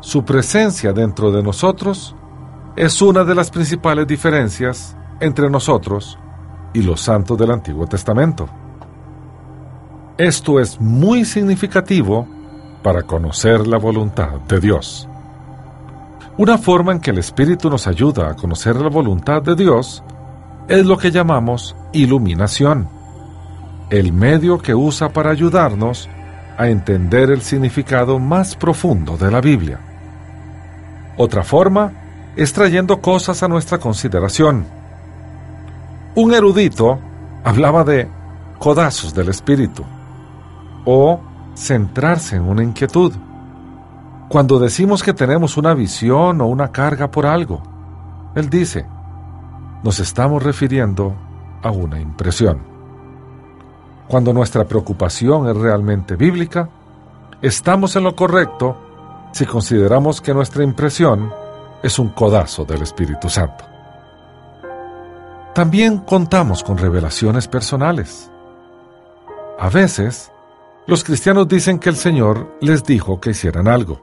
Su 0.01 0.25
presencia 0.25 0.95
dentro 0.95 1.31
de 1.31 1.43
nosotros 1.43 2.17
es 2.75 3.03
una 3.03 3.23
de 3.23 3.35
las 3.35 3.51
principales 3.51 4.07
diferencias 4.07 4.97
entre 5.21 5.51
nosotros 5.51 6.19
y 6.73 6.81
los 6.81 7.03
santos 7.03 7.37
del 7.37 7.51
Antiguo 7.51 7.87
Testamento. 7.87 8.49
Esto 10.17 10.59
es 10.59 10.81
muy 10.81 11.27
significativo 11.27 12.27
para 12.83 13.03
conocer 13.03 13.67
la 13.67 13.77
voluntad 13.77 14.41
de 14.49 14.59
Dios. 14.59 15.07
Una 16.39 16.57
forma 16.57 16.93
en 16.93 17.01
que 17.01 17.11
el 17.11 17.19
Espíritu 17.19 17.69
nos 17.69 17.87
ayuda 17.87 18.31
a 18.31 18.37
conocer 18.37 18.77
la 18.77 18.89
voluntad 18.89 19.43
de 19.43 19.55
Dios 19.55 20.03
es 20.67 20.87
lo 20.87 20.97
que 20.97 21.11
llamamos 21.11 21.77
iluminación, 21.93 22.89
el 23.91 24.15
medio 24.15 24.57
que 24.57 24.75
usa 24.75 25.11
para 25.11 25.31
ayudarnos 25.31 26.09
a 26.57 26.69
entender 26.69 27.31
el 27.31 27.43
significado 27.43 28.19
más 28.19 28.57
profundo 28.57 29.19
de 29.19 29.31
la 29.31 29.43
Biblia. 29.43 29.90
Otra 31.23 31.45
forma 31.45 31.93
es 32.35 32.51
trayendo 32.55 33.03
cosas 33.03 33.43
a 33.43 33.49
nuestra 33.49 33.77
consideración. 33.77 34.65
Un 36.15 36.33
erudito 36.33 36.99
hablaba 37.45 37.85
de 37.85 38.09
codazos 38.59 39.13
del 39.13 39.29
espíritu 39.29 39.85
o 40.87 41.21
centrarse 41.55 42.37
en 42.37 42.45
una 42.45 42.63
inquietud. 42.63 43.13
Cuando 44.31 44.59
decimos 44.59 45.03
que 45.03 45.13
tenemos 45.13 45.59
una 45.59 45.75
visión 45.75 46.41
o 46.41 46.47
una 46.47 46.73
carga 46.73 47.11
por 47.11 47.27
algo, 47.27 47.63
él 48.35 48.49
dice, 48.49 48.87
nos 49.83 50.01
estamos 50.01 50.43
refiriendo 50.43 51.15
a 51.63 51.71
una 51.71 52.01
impresión. 52.01 52.63
Cuando 54.09 54.33
nuestra 54.33 54.65
preocupación 54.65 55.51
es 55.51 55.57
realmente 55.59 56.17
bíblica, 56.17 56.71
estamos 57.43 57.95
en 57.97 58.05
lo 58.05 58.17
correcto 58.17 58.90
si 59.33 59.47
consideramos 59.47 60.21
que 60.21 60.35
nuestra 60.35 60.65
impresión 60.65 61.33
es 61.83 61.99
un 61.99 62.09
codazo 62.09 62.65
del 62.65 62.83
Espíritu 62.83 63.29
Santo. 63.29 63.65
También 65.55 65.99
contamos 65.99 66.63
con 66.63 66.79
revelaciones 66.79 67.49
personales. 67.49 68.31
A 69.59 69.69
veces, 69.69 70.31
los 70.87 71.05
cristianos 71.05 71.49
dicen 71.49 71.79
que 71.79 71.89
el 71.89 71.97
Señor 71.97 72.57
les 72.61 72.85
dijo 72.85 73.21
que 73.21 73.31
hicieran 73.31 73.69
algo. 73.69 74.01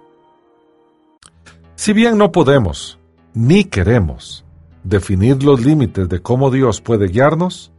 Si 1.75 1.93
bien 1.93 2.17
no 2.17 2.31
podemos, 2.31 2.99
ni 3.33 3.63
queremos, 3.63 4.45
definir 4.83 5.43
los 5.43 5.63
límites 5.63 6.09
de 6.09 6.21
cómo 6.21 6.49
Dios 6.49 6.81
puede 6.81 7.07
guiarnos, 7.07 7.71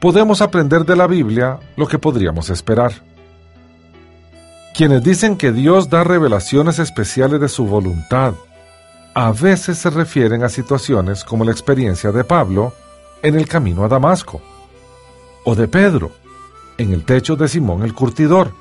podemos 0.00 0.42
aprender 0.42 0.84
de 0.84 0.96
la 0.96 1.06
Biblia 1.06 1.58
lo 1.76 1.86
que 1.86 1.98
podríamos 1.98 2.50
esperar. 2.50 2.92
Quienes 4.74 5.02
dicen 5.02 5.36
que 5.36 5.52
Dios 5.52 5.90
da 5.90 6.02
revelaciones 6.02 6.78
especiales 6.78 7.40
de 7.40 7.48
su 7.48 7.66
voluntad, 7.66 8.32
a 9.14 9.30
veces 9.32 9.76
se 9.78 9.90
refieren 9.90 10.42
a 10.42 10.48
situaciones 10.48 11.24
como 11.24 11.44
la 11.44 11.52
experiencia 11.52 12.10
de 12.10 12.24
Pablo 12.24 12.72
en 13.22 13.34
el 13.34 13.46
camino 13.46 13.84
a 13.84 13.88
Damasco, 13.88 14.40
o 15.44 15.54
de 15.54 15.68
Pedro 15.68 16.12
en 16.78 16.92
el 16.92 17.04
techo 17.04 17.36
de 17.36 17.48
Simón 17.48 17.82
el 17.82 17.92
Curtidor, 17.92 18.52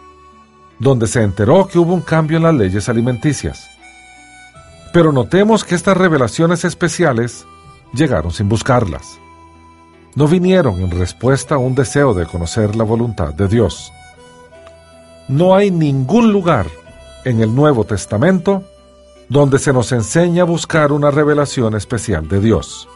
donde 0.80 1.07
se 1.07 1.22
enteró 1.22 1.68
que 1.68 1.80
hubo 1.80 1.93
un 1.93 2.01
cambio 2.01 2.38
en 2.38 2.43
las 2.43 2.55
leyes 2.55 2.89
alimenticias. 2.89 3.70
Pero 4.91 5.14
notemos 5.14 5.64
que 5.64 5.76
estas 5.76 5.95
revelaciones 5.95 6.66
especiales 6.66 7.45
llegaron 7.93 8.32
sin 8.32 8.49
buscarlas. 8.49 9.18
No 10.16 10.28
vinieron 10.28 10.82
en 10.82 10.91
respuesta 10.91 11.55
a 11.55 11.59
un 11.59 11.74
deseo 11.74 12.14
de 12.14 12.26
conocer 12.26 12.76
la 12.76 12.84
voluntad 12.84 13.34
de 13.34 13.47
Dios. 13.47 13.93
No 15.32 15.56
hay 15.56 15.72
ningún 15.72 16.34
lugar 16.34 16.68
en 17.24 17.40
el 17.42 17.56
Nuevo 17.56 17.86
Testamento 17.86 18.66
donde 19.30 19.60
se 19.60 19.72
nos 19.72 19.94
enseña 19.94 20.42
a 20.42 20.46
buscar 20.46 20.92
una 20.92 21.10
revelación 21.10 21.74
especial 21.74 22.28
de 22.28 22.42
Dios. 22.42 22.90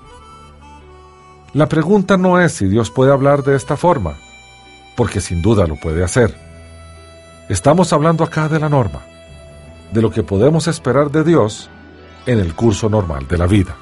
La 1.54 1.70
pregunta 1.70 2.18
no 2.18 2.38
es 2.42 2.52
si 2.52 2.68
Dios 2.68 2.92
puede 2.92 3.14
hablar 3.14 3.44
de 3.44 3.56
esta 3.56 3.78
forma, 3.78 4.18
porque 4.98 5.22
sin 5.22 5.42
duda 5.42 5.66
lo 5.66 5.78
puede 5.78 6.04
hacer. 6.04 6.36
Estamos 7.48 7.94
hablando 7.94 8.26
acá 8.26 8.50
de 8.50 8.60
la 8.60 8.68
norma, 8.68 9.00
de 9.94 10.02
lo 10.02 10.12
que 10.12 10.24
podemos 10.24 10.68
esperar 10.68 11.12
de 11.12 11.24
Dios 11.24 11.70
en 12.26 12.40
el 12.40 12.54
curso 12.54 12.90
normal 12.90 13.30
de 13.30 13.38
la 13.38 13.48
vida. 13.48 13.78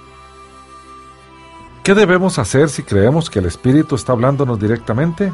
¿Qué 1.82 1.96
debemos 1.96 2.38
hacer 2.38 2.70
si 2.70 2.84
creemos 2.84 3.32
que 3.32 3.40
el 3.40 3.48
Espíritu 3.48 3.96
está 3.96 4.12
hablándonos 4.12 4.60
directamente? 4.60 5.34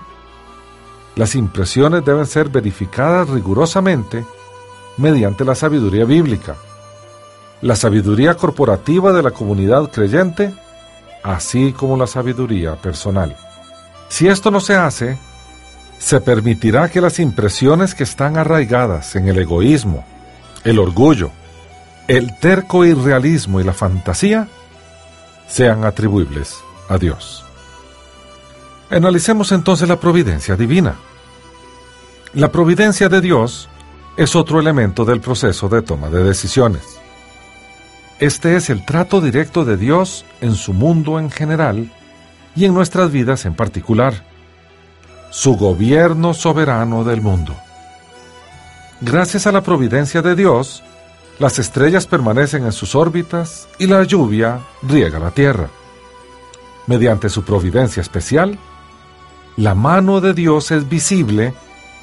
Las 1.20 1.36
impresiones 1.36 2.06
deben 2.06 2.26
ser 2.26 2.48
verificadas 2.48 3.28
rigurosamente 3.28 4.24
mediante 4.96 5.44
la 5.44 5.54
sabiduría 5.54 6.06
bíblica, 6.06 6.56
la 7.62 7.76
sabiduría 7.76 8.36
corporativa 8.36 9.12
de 9.12 9.22
la 9.22 9.32
comunidad 9.32 9.92
creyente, 9.92 10.54
así 11.22 11.74
como 11.74 11.98
la 11.98 12.08
sabiduría 12.08 12.78
personal. 12.78 13.36
Si 14.08 14.30
esto 14.30 14.50
no 14.50 14.62
se 14.62 14.78
hace, 14.78 15.18
se 15.98 16.22
permitirá 16.22 16.88
que 16.88 17.02
las 17.02 17.20
impresiones 17.20 17.96
que 17.96 18.04
están 18.06 18.38
arraigadas 18.38 19.18
en 19.18 19.28
el 19.28 19.40
egoísmo, 19.40 20.06
el 20.64 20.80
orgullo, 20.80 21.32
el 22.08 22.40
terco 22.40 22.86
irrealismo 22.86 23.60
y 23.60 23.66
la 23.66 23.74
fantasía 23.74 24.48
sean 25.50 25.84
atribuibles 25.84 26.56
a 26.88 26.98
Dios. 26.98 27.44
Analicemos 28.90 29.52
entonces 29.52 29.90
la 29.90 30.00
providencia 30.00 30.56
divina. 30.56 30.96
La 32.36 32.52
providencia 32.52 33.10
de 33.10 33.22
Dios 33.22 33.70
es 34.16 34.36
otro 34.36 34.60
elemento 34.60 35.04
del 35.04 35.20
proceso 35.20 35.68
de 35.68 35.82
toma 35.82 36.12
de 36.12 36.24
decisiones. 36.24 37.00
Este 38.20 38.56
es 38.56 38.70
el 38.70 38.86
trato 38.86 39.20
directo 39.20 39.66
de 39.66 39.78
Dios 39.78 40.26
en 40.40 40.54
su 40.54 40.74
mundo 40.74 41.18
en 41.18 41.32
general 41.32 41.92
y 42.56 42.66
en 42.66 42.76
nuestras 42.76 43.12
vidas 43.12 43.46
en 43.46 43.56
particular. 43.56 44.26
Su 45.32 45.56
gobierno 45.56 46.36
soberano 46.36 47.04
del 47.04 47.22
mundo. 47.22 47.56
Gracias 49.02 49.48
a 49.48 49.52
la 49.52 49.62
providencia 49.62 50.22
de 50.22 50.36
Dios, 50.36 50.84
las 51.40 51.58
estrellas 51.58 52.06
permanecen 52.06 52.64
en 52.64 52.74
sus 52.74 52.94
órbitas 52.94 53.68
y 53.80 53.88
la 53.88 54.04
lluvia 54.04 54.60
riega 54.84 55.18
la 55.18 55.32
tierra. 55.32 55.68
Mediante 56.86 57.28
su 57.30 57.44
providencia 57.44 58.02
especial, 58.02 58.60
la 59.58 59.74
mano 59.74 60.22
de 60.22 60.36
Dios 60.36 60.70
es 60.70 60.88
visible 60.88 61.56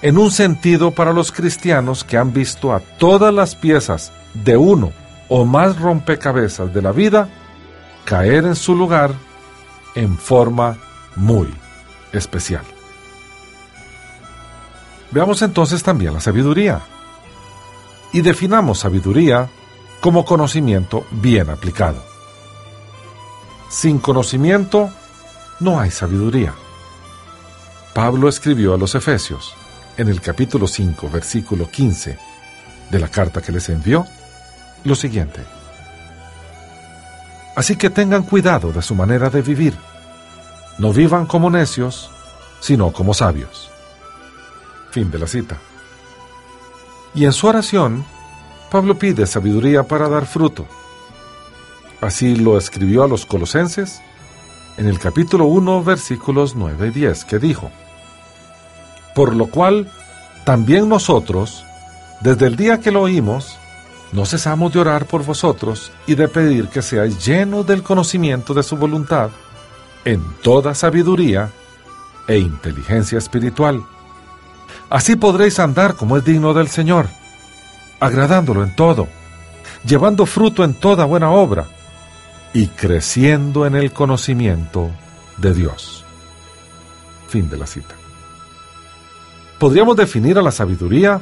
en 0.06 0.18
un 0.18 0.30
sentido 0.30 0.92
para 0.92 1.12
los 1.12 1.32
cristianos 1.32 2.04
que 2.04 2.16
han 2.16 2.32
visto 2.32 2.72
a 2.72 2.78
todas 2.78 3.34
las 3.34 3.56
piezas 3.56 4.12
de 4.34 4.56
uno 4.56 4.92
o 5.28 5.44
más 5.44 5.80
rompecabezas 5.80 6.72
de 6.72 6.80
la 6.80 6.92
vida 6.92 7.28
caer 8.04 8.44
en 8.44 8.54
su 8.54 8.76
lugar 8.76 9.12
en 9.96 10.16
forma 10.16 10.78
muy 11.16 11.52
especial. 12.12 12.62
Veamos 15.10 15.42
entonces 15.42 15.82
también 15.82 16.14
la 16.14 16.20
sabiduría. 16.20 16.82
Y 18.12 18.20
definamos 18.20 18.78
sabiduría 18.78 19.48
como 20.00 20.24
conocimiento 20.24 21.04
bien 21.10 21.50
aplicado. 21.50 22.00
Sin 23.68 23.98
conocimiento 23.98 24.88
no 25.58 25.80
hay 25.80 25.90
sabiduría. 25.90 26.54
Pablo 27.92 28.28
escribió 28.28 28.74
a 28.74 28.78
los 28.78 28.94
Efesios, 28.94 29.56
en 29.96 30.08
el 30.08 30.20
capítulo 30.20 30.66
5, 30.66 31.08
versículo 31.10 31.70
15 31.70 32.18
de 32.90 32.98
la 32.98 33.08
carta 33.08 33.40
que 33.40 33.52
les 33.52 33.68
envió, 33.68 34.06
lo 34.84 34.94
siguiente. 34.94 35.40
Así 37.54 37.76
que 37.76 37.88
tengan 37.88 38.22
cuidado 38.22 38.72
de 38.72 38.82
su 38.82 38.94
manera 38.94 39.30
de 39.30 39.40
vivir. 39.40 39.74
No 40.78 40.92
vivan 40.92 41.26
como 41.26 41.50
necios, 41.50 42.10
sino 42.60 42.92
como 42.92 43.14
sabios. 43.14 43.70
Fin 44.90 45.10
de 45.10 45.18
la 45.18 45.26
cita. 45.26 45.56
Y 47.14 47.24
en 47.24 47.32
su 47.32 47.46
oración, 47.46 48.04
Pablo 48.70 48.98
pide 48.98 49.26
sabiduría 49.26 49.84
para 49.84 50.08
dar 50.08 50.26
fruto. 50.26 50.66
Así 52.02 52.36
lo 52.36 52.58
escribió 52.58 53.04
a 53.04 53.08
los 53.08 53.24
colosenses 53.24 54.02
en 54.76 54.86
el 54.86 54.98
capítulo 54.98 55.46
1, 55.46 55.82
versículos 55.82 56.54
9 56.54 56.88
y 56.88 56.90
10, 56.90 57.24
que 57.24 57.38
dijo, 57.38 57.70
Por 59.16 59.34
lo 59.34 59.46
cual, 59.46 59.88
también 60.44 60.90
nosotros, 60.90 61.64
desde 62.20 62.48
el 62.48 62.56
día 62.56 62.80
que 62.80 62.90
lo 62.90 63.00
oímos, 63.00 63.56
no 64.12 64.26
cesamos 64.26 64.74
de 64.74 64.80
orar 64.80 65.06
por 65.06 65.24
vosotros 65.24 65.90
y 66.06 66.14
de 66.16 66.28
pedir 66.28 66.68
que 66.68 66.82
seáis 66.82 67.24
llenos 67.24 67.66
del 67.66 67.82
conocimiento 67.82 68.52
de 68.52 68.62
su 68.62 68.76
voluntad, 68.76 69.30
en 70.04 70.22
toda 70.42 70.74
sabiduría 70.74 71.50
e 72.28 72.36
inteligencia 72.36 73.16
espiritual. 73.16 73.82
Así 74.90 75.16
podréis 75.16 75.58
andar 75.60 75.94
como 75.94 76.18
es 76.18 76.24
digno 76.24 76.52
del 76.52 76.68
Señor, 76.68 77.08
agradándolo 78.00 78.64
en 78.64 78.76
todo, 78.76 79.08
llevando 79.86 80.26
fruto 80.26 80.62
en 80.62 80.74
toda 80.74 81.06
buena 81.06 81.30
obra 81.30 81.64
y 82.52 82.66
creciendo 82.66 83.64
en 83.64 83.76
el 83.76 83.92
conocimiento 83.92 84.90
de 85.38 85.54
Dios. 85.54 86.04
Fin 87.28 87.48
de 87.48 87.56
la 87.56 87.66
cita. 87.66 87.94
Podríamos 89.58 89.96
definir 89.96 90.38
a 90.38 90.42
la 90.42 90.50
sabiduría 90.50 91.20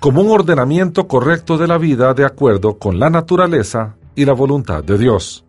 como 0.00 0.22
un 0.22 0.30
ordenamiento 0.30 1.06
correcto 1.06 1.58
de 1.58 1.66
la 1.66 1.78
vida 1.78 2.14
de 2.14 2.24
acuerdo 2.24 2.78
con 2.78 2.98
la 2.98 3.10
naturaleza 3.10 3.96
y 4.14 4.24
la 4.24 4.32
voluntad 4.32 4.82
de 4.82 4.98
Dios. 4.98 5.44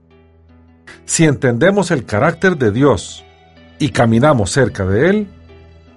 Si 1.05 1.23
entendemos 1.23 1.91
el 1.91 2.05
carácter 2.05 2.57
de 2.57 2.71
Dios 2.71 3.23
y 3.79 3.89
caminamos 3.89 4.51
cerca 4.51 4.85
de 4.85 5.09
Él, 5.09 5.27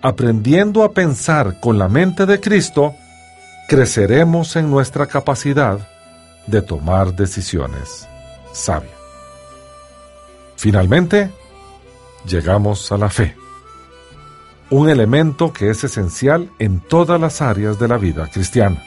aprendiendo 0.02 0.84
a 0.84 0.92
pensar 0.92 1.60
con 1.60 1.78
la 1.78 1.88
mente 1.88 2.26
de 2.26 2.40
Cristo, 2.40 2.94
creceremos 3.68 4.56
en 4.56 4.70
nuestra 4.70 5.06
capacidad 5.06 5.88
de 6.46 6.62
tomar 6.62 7.14
decisiones 7.14 8.08
sabias. 8.52 8.92
Finalmente, 10.56 11.30
llegamos 12.26 12.90
a 12.90 12.98
la 12.98 13.08
fe, 13.08 13.36
un 14.70 14.90
elemento 14.90 15.52
que 15.52 15.70
es 15.70 15.82
esencial 15.84 16.50
en 16.58 16.80
todas 16.80 17.20
las 17.20 17.40
áreas 17.40 17.78
de 17.78 17.88
la 17.88 17.96
vida 17.96 18.28
cristiana. 18.30 18.82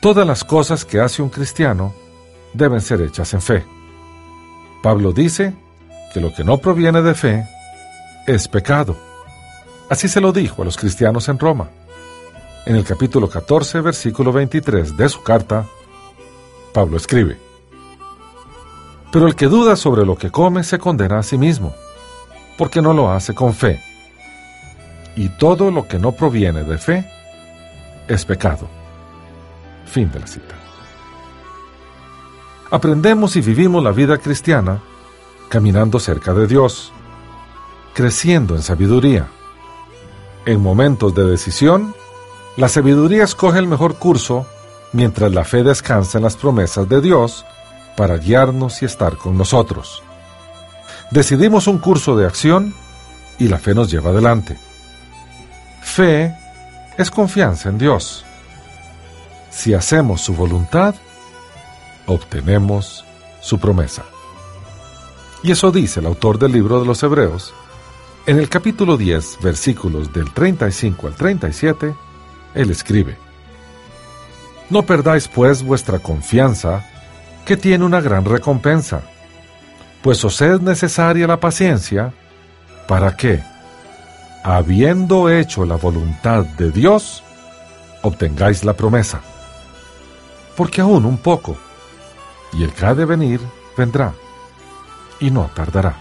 Todas 0.00 0.26
las 0.26 0.44
cosas 0.44 0.84
que 0.84 1.00
hace 1.00 1.22
un 1.22 1.30
cristiano 1.30 1.94
deben 2.52 2.82
ser 2.82 3.00
hechas 3.00 3.32
en 3.32 3.40
fe. 3.40 3.64
Pablo 4.82 5.12
dice 5.12 5.54
que 6.12 6.20
lo 6.20 6.32
que 6.34 6.44
no 6.44 6.58
proviene 6.58 7.00
de 7.00 7.14
fe 7.14 7.48
es 8.26 8.46
pecado. 8.46 8.96
Así 9.88 10.08
se 10.08 10.20
lo 10.20 10.30
dijo 10.32 10.60
a 10.60 10.64
los 10.66 10.76
cristianos 10.76 11.28
en 11.28 11.38
Roma. 11.38 11.70
En 12.66 12.76
el 12.76 12.84
capítulo 12.84 13.28
14, 13.30 13.80
versículo 13.80 14.30
23 14.32 14.96
de 14.96 15.08
su 15.08 15.22
carta, 15.22 15.66
Pablo 16.74 16.98
escribe, 16.98 17.38
Pero 19.10 19.26
el 19.26 19.36
que 19.36 19.46
duda 19.46 19.76
sobre 19.76 20.04
lo 20.04 20.16
que 20.16 20.30
come 20.30 20.64
se 20.64 20.78
condena 20.78 21.18
a 21.18 21.22
sí 21.22 21.38
mismo, 21.38 21.74
porque 22.58 22.82
no 22.82 22.92
lo 22.92 23.10
hace 23.10 23.34
con 23.34 23.54
fe. 23.54 23.93
Y 25.16 25.28
todo 25.30 25.70
lo 25.70 25.86
que 25.86 25.98
no 25.98 26.12
proviene 26.12 26.64
de 26.64 26.78
fe 26.78 27.10
es 28.08 28.24
pecado. 28.24 28.68
Fin 29.86 30.10
de 30.10 30.20
la 30.20 30.26
cita. 30.26 30.54
Aprendemos 32.70 33.36
y 33.36 33.40
vivimos 33.40 33.82
la 33.82 33.92
vida 33.92 34.18
cristiana 34.18 34.80
caminando 35.48 36.00
cerca 36.00 36.34
de 36.34 36.46
Dios, 36.46 36.92
creciendo 37.92 38.56
en 38.56 38.62
sabiduría. 38.62 39.28
En 40.46 40.60
momentos 40.60 41.14
de 41.14 41.24
decisión, 41.24 41.94
la 42.56 42.68
sabiduría 42.68 43.24
escoge 43.24 43.60
el 43.60 43.68
mejor 43.68 43.96
curso 43.96 44.46
mientras 44.92 45.32
la 45.32 45.44
fe 45.44 45.62
descansa 45.62 46.18
en 46.18 46.24
las 46.24 46.36
promesas 46.36 46.88
de 46.88 47.00
Dios 47.00 47.44
para 47.96 48.16
guiarnos 48.16 48.82
y 48.82 48.86
estar 48.86 49.16
con 49.16 49.38
nosotros. 49.38 50.02
Decidimos 51.10 51.66
un 51.66 51.78
curso 51.78 52.16
de 52.16 52.26
acción 52.26 52.74
y 53.38 53.48
la 53.48 53.58
fe 53.58 53.74
nos 53.74 53.90
lleva 53.90 54.10
adelante. 54.10 54.58
Fe 55.84 56.34
es 56.98 57.10
confianza 57.10 57.68
en 57.68 57.78
Dios. 57.78 58.24
Si 59.50 59.74
hacemos 59.74 60.20
su 60.20 60.34
voluntad, 60.34 60.96
obtenemos 62.06 63.04
su 63.40 63.60
promesa. 63.60 64.02
Y 65.44 65.52
eso 65.52 65.70
dice 65.70 66.00
el 66.00 66.06
autor 66.06 66.38
del 66.38 66.52
libro 66.52 66.80
de 66.80 66.86
los 66.86 67.02
Hebreos 67.02 67.54
en 68.26 68.38
el 68.38 68.48
capítulo 68.48 68.96
10, 68.96 69.40
versículos 69.42 70.10
del 70.14 70.32
35 70.32 71.08
al 71.08 71.14
37, 71.14 71.94
él 72.54 72.70
escribe, 72.70 73.18
No 74.70 74.82
perdáis 74.82 75.28
pues 75.28 75.62
vuestra 75.62 75.98
confianza, 75.98 76.86
que 77.44 77.58
tiene 77.58 77.84
una 77.84 78.00
gran 78.00 78.24
recompensa, 78.24 79.02
pues 80.02 80.24
os 80.24 80.40
es 80.40 80.58
necesaria 80.62 81.26
la 81.26 81.38
paciencia, 81.38 82.14
para 82.88 83.14
que, 83.14 83.42
habiendo 84.44 85.30
hecho 85.30 85.64
la 85.64 85.76
voluntad 85.76 86.44
de 86.44 86.70
Dios, 86.70 87.24
obtengáis 88.02 88.62
la 88.62 88.74
promesa. 88.74 89.22
Porque 90.54 90.82
aún 90.82 91.06
un 91.06 91.16
poco, 91.16 91.56
y 92.52 92.62
el 92.62 92.72
que 92.72 92.84
ha 92.84 92.94
de 92.94 93.06
venir 93.06 93.40
vendrá, 93.76 94.12
y 95.18 95.30
no 95.30 95.50
tardará. 95.54 95.96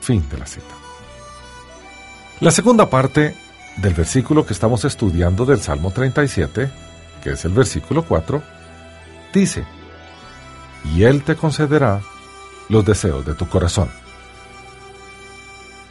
Fin 0.00 0.28
de 0.28 0.38
la 0.38 0.46
cita. 0.46 0.74
La 2.40 2.50
segunda 2.50 2.90
parte 2.90 3.36
del 3.76 3.94
versículo 3.94 4.44
que 4.44 4.52
estamos 4.52 4.84
estudiando 4.84 5.44
del 5.46 5.60
Salmo 5.60 5.92
37, 5.92 6.68
que 7.22 7.30
es 7.30 7.44
el 7.44 7.52
versículo 7.52 8.02
4, 8.02 8.42
dice, 9.32 9.64
y 10.92 11.04
Él 11.04 11.22
te 11.22 11.36
concederá 11.36 12.00
los 12.68 12.84
deseos 12.84 13.24
de 13.24 13.34
tu 13.34 13.48
corazón. 13.48 13.88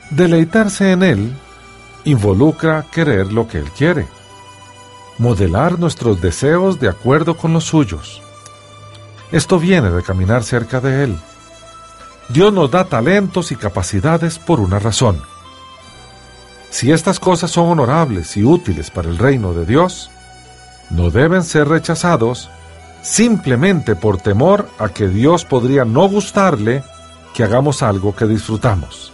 Deleitarse 0.10 0.92
en 0.92 1.04
Él 1.04 1.34
involucra 2.06 2.86
querer 2.92 3.32
lo 3.34 3.48
que 3.48 3.60
Él 3.60 3.70
quiere, 3.72 4.08
modelar 5.18 5.80
nuestros 5.80 6.22
deseos 6.22 6.80
de 6.80 6.90
acuerdo 6.90 7.36
con 7.36 7.54
los 7.54 7.66
suyos. 7.66 8.22
Esto 9.32 9.60
viene 9.60 9.92
de 9.92 10.04
caminar 10.04 10.44
cerca 10.44 10.80
de 10.80 11.04
Él, 11.04 11.18
Dios 12.30 12.52
nos 12.52 12.70
da 12.70 12.84
talentos 12.84 13.54
y 13.54 13.56
capacidades 13.56 14.38
por 14.38 14.60
una 14.60 14.80
razón. 14.80 15.22
Si 16.70 16.92
estas 16.92 17.20
cosas 17.20 17.52
son 17.52 17.70
honorables 17.70 18.36
y 18.36 18.44
útiles 18.44 18.92
para 18.92 19.10
el 19.10 19.18
reino 19.18 19.54
de 19.54 19.66
Dios, 19.66 20.12
no 20.90 21.10
deben 21.10 21.44
ser 21.44 21.70
rechazados 21.70 22.50
simplemente 23.02 23.96
por 23.96 24.18
temor 24.18 24.68
a 24.78 24.90
que 24.90 25.08
Dios 25.08 25.46
podría 25.46 25.86
no 25.86 26.10
gustarle 26.10 26.84
que 27.34 27.44
hagamos 27.44 27.82
algo 27.82 28.14
que 28.14 28.26
disfrutamos. 28.26 29.14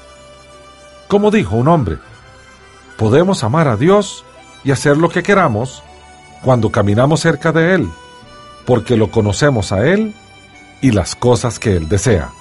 Como 1.13 1.29
dijo 1.29 1.57
un 1.57 1.67
hombre, 1.67 1.99
podemos 2.97 3.43
amar 3.43 3.67
a 3.67 3.77
Dios 3.77 4.25
y 4.63 4.71
hacer 4.71 4.97
lo 4.97 5.09
que 5.09 5.21
queramos 5.21 5.83
cuando 6.41 6.71
caminamos 6.71 7.19
cerca 7.19 7.51
de 7.51 7.75
Él, 7.75 7.87
porque 8.65 8.97
lo 8.97 9.11
conocemos 9.11 9.71
a 9.71 9.87
Él 9.87 10.15
y 10.81 10.89
las 10.89 11.13
cosas 11.13 11.59
que 11.59 11.75
Él 11.75 11.87
desea. 11.87 12.31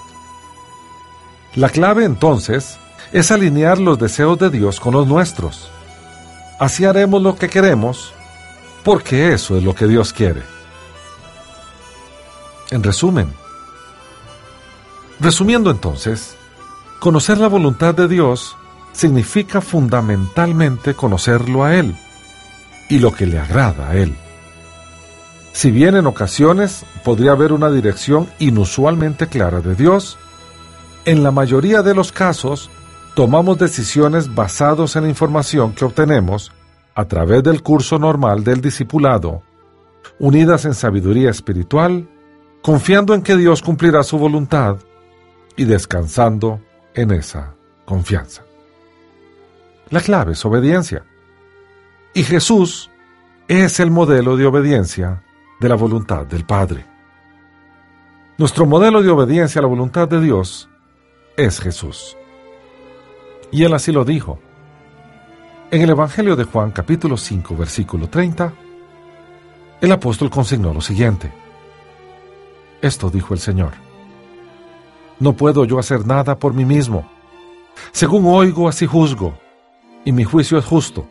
La 1.55 1.69
clave 1.69 2.07
entonces 2.07 2.79
es 3.13 3.31
alinear 3.31 3.79
los 3.79 3.99
deseos 3.99 4.39
de 4.39 4.49
Dios 4.49 4.81
con 4.81 4.95
los 4.95 5.07
nuestros. 5.07 5.71
Así 6.59 6.87
haremos 6.87 7.21
lo 7.21 7.37
que 7.37 7.51
queremos, 7.51 8.15
porque 8.85 9.35
eso 9.35 9.59
es 9.59 9.63
lo 9.63 9.75
que 9.75 9.87
Dios 9.87 10.15
quiere. 10.15 10.45
En 12.71 12.83
resumen, 12.83 13.35
resumiendo 15.21 15.71
entonces, 15.71 16.37
conocer 17.01 17.37
la 17.37 17.49
voluntad 17.49 17.95
de 17.95 18.09
Dios 18.09 18.57
significa 18.93 19.61
fundamentalmente 19.61 20.95
conocerlo 20.95 21.65
a 21.65 21.75
Él 21.75 21.95
y 22.89 22.99
lo 22.99 23.13
que 23.13 23.27
le 23.27 23.39
agrada 23.39 23.91
a 23.91 23.97
Él. 23.97 24.15
Si 25.53 25.71
bien 25.71 25.97
en 25.97 26.07
ocasiones 26.07 26.85
podría 27.05 27.33
haber 27.33 27.53
una 27.53 27.71
dirección 27.71 28.29
inusualmente 28.39 29.27
clara 29.27 29.61
de 29.61 29.75
Dios, 29.75 30.19
en 31.05 31.23
la 31.23 31.31
mayoría 31.31 31.83
de 31.83 31.95
los 31.95 32.13
casos, 32.13 32.71
tomamos 33.15 33.59
decisiones 33.59 34.35
basados 34.35 34.97
en 34.97 35.05
la 35.05 35.09
información 35.09 35.73
que 35.73 35.85
obtenemos 35.85 36.53
a 36.95 37.07
través 37.07 37.43
del 37.43 37.63
curso 37.63 37.99
normal 37.99 38.45
del 38.45 38.61
discipulado, 38.61 39.43
unidas 40.19 40.65
en 40.65 40.75
sabiduría 40.75 41.31
espiritual, 41.31 42.09
confiando 42.63 43.15
en 43.15 43.23
que 43.23 43.37
Dios 43.37 43.63
cumplirá 43.63 44.03
su 44.03 44.19
voluntad 44.19 44.77
y 45.57 45.65
descansando 45.65 46.61
en 46.95 47.11
esa 47.11 47.55
confianza. 47.85 48.43
La 49.93 50.01
clave 50.01 50.33
es 50.33 50.43
obediencia. 50.47 51.05
Y 52.15 52.23
Jesús 52.23 52.91
es 53.47 53.79
el 53.79 53.91
modelo 53.91 54.39
de 54.39 54.47
obediencia 54.47 55.23
de 55.61 55.69
la 55.69 55.75
voluntad 55.75 56.25
del 56.25 56.47
Padre. 56.47 56.87
Nuestro 58.39 58.65
modelo 58.65 59.03
de 59.03 59.11
obediencia 59.11 59.59
a 59.59 59.63
la 59.63 59.69
voluntad 59.69 60.09
de 60.09 60.23
Dios 60.23 60.71
es 61.37 61.61
Jesús. 61.61 62.17
Y 63.51 63.65
él 63.65 63.75
así 63.75 63.93
lo 63.93 64.07
dijo. 64.07 64.41
En 65.71 65.83
el 65.83 65.91
Evangelio 65.91 66.37
de 66.37 66.45
Juan 66.45 66.71
capítulo 66.71 67.19
5 67.19 67.55
versículo 67.55 68.09
30, 68.09 68.51
el 69.83 69.93
apóstol 69.93 70.31
consignó 70.31 70.73
lo 70.73 70.81
siguiente. 70.81 71.31
Esto 72.81 73.11
dijo 73.11 73.35
el 73.35 73.41
Señor. 73.41 73.73
No 75.21 75.35
puedo 75.35 75.67
yo 75.67 75.79
hacer 75.79 76.07
nada 76.07 76.39
por 76.39 76.55
mí 76.55 76.65
mismo. 76.65 77.11
Según 77.93 78.25
oigo, 78.25 78.71
así 78.71 78.87
juzgo, 78.87 79.42
y 80.05 80.13
mi 80.13 80.25
juicio 80.25 80.59
es 80.59 80.65
justo, 80.65 81.07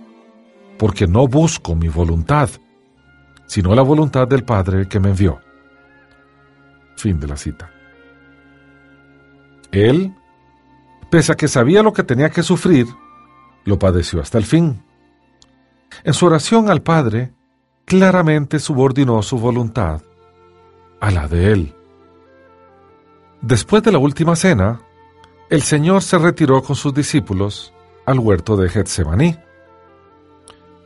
porque 0.78 1.08
no 1.08 1.28
busco 1.28 1.76
mi 1.76 1.88
voluntad, 1.88 2.50
sino 3.46 3.74
la 3.76 3.82
voluntad 3.82 4.28
del 4.28 4.44
Padre 4.44 4.88
que 4.88 5.00
me 5.00 5.10
envió. 5.10 5.39
Fin 6.96 7.20
de 7.20 7.28
la 7.28 7.38
cita. 7.38 7.70
Él, 9.72 10.14
pese 11.10 11.32
a 11.32 11.36
que 11.36 11.48
sabía 11.48 11.84
lo 11.84 11.94
que 11.94 12.04
tenía 12.04 12.30
que 12.30 12.44
sufrir, 12.44 12.88
lo 13.64 13.80
padeció 13.80 14.22
hasta 14.22 14.38
el 14.38 14.46
fin. 14.46 14.84
En 16.04 16.14
su 16.14 16.26
oración 16.26 16.70
al 16.70 16.82
Padre, 16.82 17.34
claramente 17.86 18.60
subordinó 18.60 19.22
su 19.22 19.38
voluntad 19.38 20.02
a 21.00 21.12
la 21.12 21.28
de 21.28 21.52
Él. 21.52 21.76
Después 23.42 23.84
de 23.84 23.92
la 23.92 23.98
última 23.98 24.36
cena, 24.36 24.82
el 25.50 25.62
Señor 25.62 26.02
se 26.04 26.18
retiró 26.18 26.62
con 26.62 26.76
sus 26.76 26.94
discípulos 26.94 27.74
al 28.06 28.20
huerto 28.20 28.58
de 28.58 28.70
Getsemaní 28.70 29.38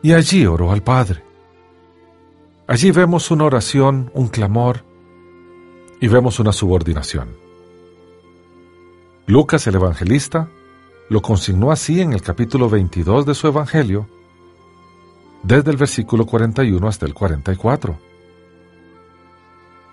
y 0.06 0.14
allí 0.14 0.46
oró 0.46 0.72
al 0.72 0.84
Padre. 0.84 1.24
Allí 2.68 2.92
vemos 2.92 3.32
una 3.32 3.46
oración, 3.46 4.12
un 4.14 4.28
clamor 4.28 4.84
y 6.00 6.08
vemos 6.08 6.40
una 6.40 6.52
subordinación. 6.52 7.36
Lucas 9.26 9.66
el 9.66 9.76
Evangelista 9.76 10.48
lo 11.10 11.22
consignó 11.24 11.72
así 11.72 12.02
en 12.02 12.14
el 12.14 12.22
capítulo 12.22 12.70
22 12.70 13.26
de 13.26 13.34
su 13.34 13.48
Evangelio, 13.48 14.08
desde 15.42 15.72
el 15.72 15.78
versículo 15.78 16.28
41 16.28 16.88
hasta 16.88 17.08
el 17.08 17.16
44. 17.16 17.98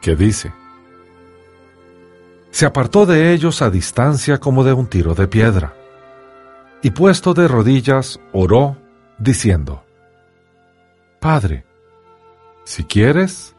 que 0.02 0.14
dice, 0.14 0.52
Se 2.50 2.66
apartó 2.66 3.06
de 3.06 3.32
ellos 3.32 3.62
a 3.62 3.70
distancia 3.70 4.38
como 4.38 4.62
de 4.62 4.74
un 4.74 4.88
tiro 4.88 5.14
de 5.14 5.26
piedra, 5.26 5.74
y 6.82 6.90
puesto 6.90 7.32
de 7.32 7.46
rodillas 7.46 8.20
oró, 8.32 8.76
diciendo, 9.18 9.84
Padre, 11.20 11.64
si 12.64 12.84
quieres, 12.84 13.54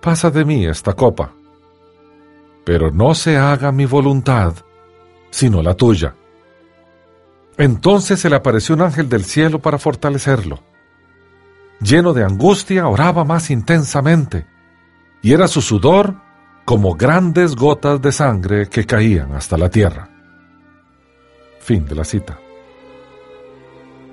pasa 0.00 0.30
de 0.30 0.44
mí 0.44 0.66
esta 0.66 0.92
copa, 0.92 1.32
pero 2.64 2.90
no 2.90 3.14
se 3.14 3.38
haga 3.38 3.72
mi 3.72 3.86
voluntad, 3.86 4.54
sino 5.30 5.62
la 5.62 5.74
tuya. 5.74 6.14
Entonces 7.56 8.20
se 8.20 8.28
le 8.28 8.36
apareció 8.36 8.74
un 8.74 8.82
ángel 8.82 9.08
del 9.08 9.24
cielo 9.24 9.58
para 9.58 9.78
fortalecerlo. 9.78 10.60
Lleno 11.80 12.12
de 12.12 12.24
angustia, 12.24 12.86
oraba 12.86 13.24
más 13.24 13.50
intensamente, 13.50 14.46
y 15.22 15.32
era 15.32 15.48
su 15.48 15.62
sudor 15.62 16.16
como 16.64 16.94
grandes 16.94 17.56
gotas 17.56 18.00
de 18.00 18.12
sangre 18.12 18.68
que 18.68 18.86
caían 18.86 19.32
hasta 19.32 19.56
la 19.56 19.68
tierra. 19.68 20.11
Fin 21.62 21.86
de 21.86 21.94
la 21.94 22.02
cita. 22.02 22.40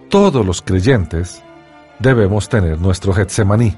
Todos 0.08 0.46
los 0.46 0.62
creyentes 0.62 1.42
debemos 1.98 2.48
tener 2.48 2.80
nuestro 2.80 3.12
Getsemaní, 3.12 3.76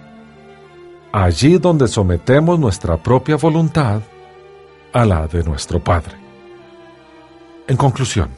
allí 1.13 1.57
donde 1.57 1.87
sometemos 1.87 2.59
nuestra 2.59 2.97
propia 2.97 3.37
voluntad 3.37 4.01
a 4.91 5.05
la 5.05 5.25
de 5.25 5.43
nuestro 5.45 5.79
Padre. 5.81 6.17
En 7.69 7.77
conclusión, 7.77 8.29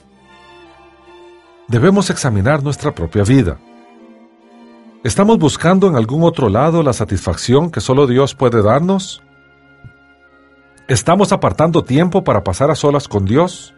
debemos 1.68 2.12
examinar 2.12 2.62
nuestra 2.62 2.94
propia 2.94 3.24
vida. 3.24 3.58
¿Estamos 5.04 5.40
buscando 5.40 5.88
en 5.88 5.96
algún 5.96 6.24
otro 6.24 6.48
lado 6.48 6.84
la 6.84 6.94
satisfacción 6.94 7.72
que 7.72 7.82
solo 7.82 8.06
Dios 8.06 8.36
puede 8.36 8.62
darnos? 8.62 9.24
¿Estamos 10.88 11.32
apartando 11.32 11.84
tiempo 11.84 12.24
para 12.24 12.44
pasar 12.44 12.70
a 12.70 12.76
solas 12.76 13.08
con 13.08 13.26
Dios? 13.26 13.74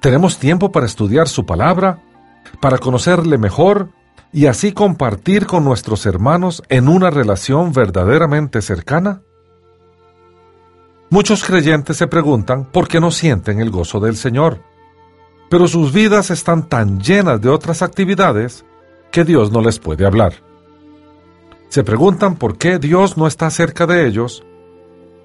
¿Tenemos 0.00 0.38
tiempo 0.38 0.70
para 0.72 0.86
estudiar 0.86 1.28
su 1.28 1.46
palabra, 1.46 2.02
para 2.60 2.78
conocerle 2.78 3.38
mejor 3.38 3.90
y 4.32 4.46
así 4.46 4.72
compartir 4.72 5.46
con 5.46 5.64
nuestros 5.64 6.06
hermanos 6.06 6.62
en 6.68 6.88
una 6.88 7.10
relación 7.10 7.72
verdaderamente 7.72 8.62
cercana? 8.62 9.22
Muchos 11.10 11.42
creyentes 11.42 11.96
se 11.96 12.06
preguntan 12.06 12.66
por 12.66 12.86
qué 12.86 13.00
no 13.00 13.10
sienten 13.10 13.60
el 13.60 13.70
gozo 13.70 13.98
del 13.98 14.16
Señor, 14.16 14.62
pero 15.48 15.66
sus 15.66 15.92
vidas 15.92 16.30
están 16.30 16.68
tan 16.68 17.00
llenas 17.00 17.40
de 17.40 17.48
otras 17.48 17.80
actividades 17.80 18.64
que 19.10 19.24
Dios 19.24 19.50
no 19.50 19.62
les 19.62 19.78
puede 19.78 20.04
hablar. 20.04 20.34
Se 21.70 21.82
preguntan 21.82 22.36
por 22.36 22.58
qué 22.58 22.78
Dios 22.78 23.16
no 23.16 23.26
está 23.26 23.50
cerca 23.50 23.86
de 23.86 24.06
ellos 24.06 24.44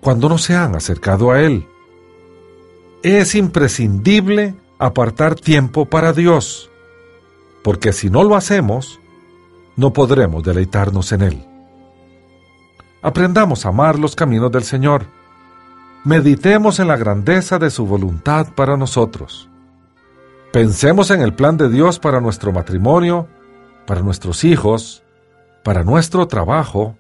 cuando 0.02 0.30
no 0.30 0.38
se 0.38 0.56
han 0.56 0.76
acercado 0.76 1.32
a 1.32 1.42
Él. 1.42 1.68
Es 3.04 3.36
imprescindible 3.36 4.56
apartar 4.80 5.36
tiempo 5.36 5.86
para 5.86 6.14
Dios, 6.14 6.72
porque 7.64 7.94
si 7.94 8.10
no 8.10 8.24
lo 8.24 8.36
hacemos, 8.36 9.00
no 9.76 9.94
podremos 9.94 10.44
deleitarnos 10.44 11.12
en 11.12 11.22
Él. 11.22 11.46
Aprendamos 13.02 13.66
a 13.66 13.70
amar 13.70 14.00
los 14.00 14.16
caminos 14.16 14.52
del 14.52 14.64
Señor 14.64 15.06
Meditemos 16.06 16.82
en 16.82 16.90
la 16.90 16.98
grandeza 16.98 17.60
de 17.60 17.70
su 17.70 17.86
voluntad 17.86 18.48
para 18.56 18.76
nosotros. 18.76 19.48
Pensemos 20.52 21.12
en 21.12 21.22
el 21.22 21.34
plan 21.34 21.56
de 21.56 21.70
Dios 21.70 21.98
para 21.98 22.20
nuestro 22.20 22.52
matrimonio, 22.52 23.30
para 23.88 24.02
nuestros 24.02 24.44
hijos, 24.44 25.02
para 25.64 25.86
nuestro 25.86 26.28
trabajo, 26.28 26.98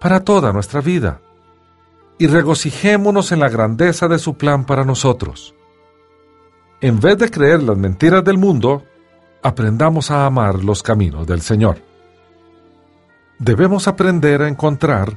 para 0.00 0.20
toda 0.22 0.52
nuestra 0.52 0.82
vida. 0.82 1.22
Y 2.20 2.26
regocijémonos 2.26 3.32
en 3.32 3.40
la 3.40 3.48
grandeza 3.48 4.06
de 4.06 4.18
su 4.18 4.34
plan 4.34 4.66
para 4.66 4.84
nosotros. 4.84 5.54
En 6.82 7.00
vez 7.00 7.16
de 7.16 7.30
creer 7.30 7.62
las 7.62 7.78
mentiras 7.78 8.22
del 8.22 8.36
mundo, 8.36 8.84
aprendamos 9.42 10.10
a 10.10 10.26
amar 10.26 10.62
los 10.62 10.82
caminos 10.82 11.26
del 11.26 11.40
Señor. 11.40 11.78
Debemos 13.38 13.88
aprender 13.88 14.42
a 14.42 14.48
encontrar 14.48 15.16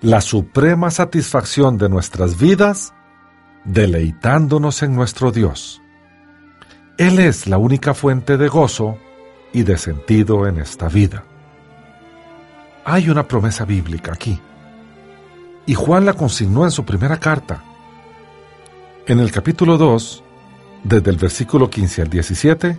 la 0.00 0.20
suprema 0.20 0.92
satisfacción 0.92 1.76
de 1.76 1.88
nuestras 1.88 2.38
vidas 2.38 2.94
deleitándonos 3.64 4.84
en 4.84 4.94
nuestro 4.94 5.32
Dios. 5.32 5.82
Él 6.98 7.18
es 7.18 7.48
la 7.48 7.58
única 7.58 7.94
fuente 7.94 8.36
de 8.36 8.46
gozo 8.46 8.96
y 9.52 9.64
de 9.64 9.76
sentido 9.76 10.46
en 10.46 10.58
esta 10.58 10.88
vida. 10.88 11.24
Hay 12.84 13.10
una 13.10 13.26
promesa 13.26 13.64
bíblica 13.64 14.12
aquí, 14.12 14.40
y 15.66 15.74
Juan 15.74 16.04
la 16.04 16.14
consignó 16.14 16.64
en 16.64 16.70
su 16.70 16.84
primera 16.84 17.18
carta. 17.18 17.62
En 19.06 19.20
el 19.20 19.30
capítulo 19.30 19.76
2, 19.76 20.22
desde 20.82 21.10
el 21.10 21.16
versículo 21.16 21.70
15 21.70 22.02
al 22.02 22.10
17, 22.10 22.78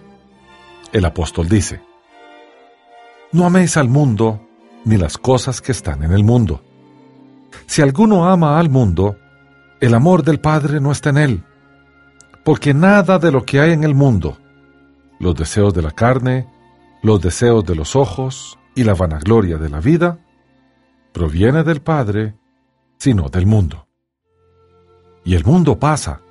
el 0.92 1.06
apóstol 1.06 1.50
dice, 1.50 1.82
No 3.32 3.46
améis 3.46 3.78
al 3.78 3.90
mundo 3.90 4.42
ni 4.86 4.98
las 4.98 5.18
cosas 5.18 5.62
que 5.62 5.72
están 5.72 6.04
en 6.04 6.12
el 6.12 6.24
mundo. 6.24 6.64
Si 7.66 7.82
alguno 7.82 8.30
ama 8.30 8.60
al 8.60 8.70
mundo, 8.70 9.18
el 9.82 9.94
amor 9.94 10.24
del 10.24 10.40
Padre 10.40 10.80
no 10.80 10.92
está 10.92 11.10
en 11.10 11.18
él, 11.18 11.44
porque 12.44 12.74
nada 12.74 13.18
de 13.20 13.32
lo 13.32 13.44
que 13.44 13.60
hay 13.60 13.72
en 13.72 13.84
el 13.84 13.96
mundo, 13.96 14.38
los 15.20 15.36
deseos 15.36 15.74
de 15.74 15.82
la 15.82 15.92
carne, 15.92 16.48
los 17.02 17.22
deseos 17.22 17.66
de 17.66 17.76
los 17.76 17.96
ojos 17.96 18.58
y 18.76 18.84
la 18.84 18.94
vanagloria 18.94 19.58
de 19.58 19.70
la 19.70 19.80
vida, 19.80 20.20
proviene 21.12 21.64
del 21.64 21.82
Padre, 21.82 22.36
sino 23.06 23.30
del 23.30 23.46
mundo. 23.46 23.86
Y 25.24 25.36
el 25.36 25.46
mundo 25.46 25.78
pasa, 25.78 26.22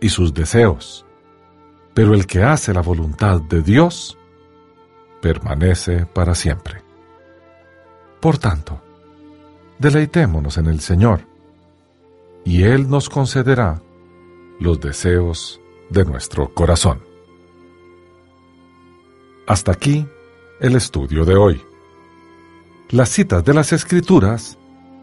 y 0.00 0.08
sus 0.08 0.34
deseos, 0.34 1.06
pero 1.94 2.12
el 2.12 2.26
que 2.26 2.42
hace 2.42 2.74
la 2.74 2.80
voluntad 2.80 3.40
de 3.40 3.62
Dios, 3.62 4.18
permanece 5.22 6.06
para 6.06 6.34
siempre. 6.34 6.82
Por 8.20 8.36
tanto, 8.36 8.80
deleitémonos 9.78 10.58
en 10.58 10.66
el 10.66 10.80
Señor, 10.80 11.20
y 12.44 12.64
Él 12.64 12.90
nos 12.90 13.08
concederá 13.08 13.80
los 14.58 14.80
deseos 14.80 15.60
de 15.88 16.04
nuestro 16.04 16.52
corazón. 16.52 17.00
Hasta 19.46 19.70
aquí 19.70 20.04
el 20.58 20.74
estudio 20.74 21.24
de 21.24 21.36
hoy. 21.36 21.62
Las 22.90 23.08
citas 23.08 23.44
de 23.44 23.54
las 23.54 23.72
Escrituras 23.72 24.58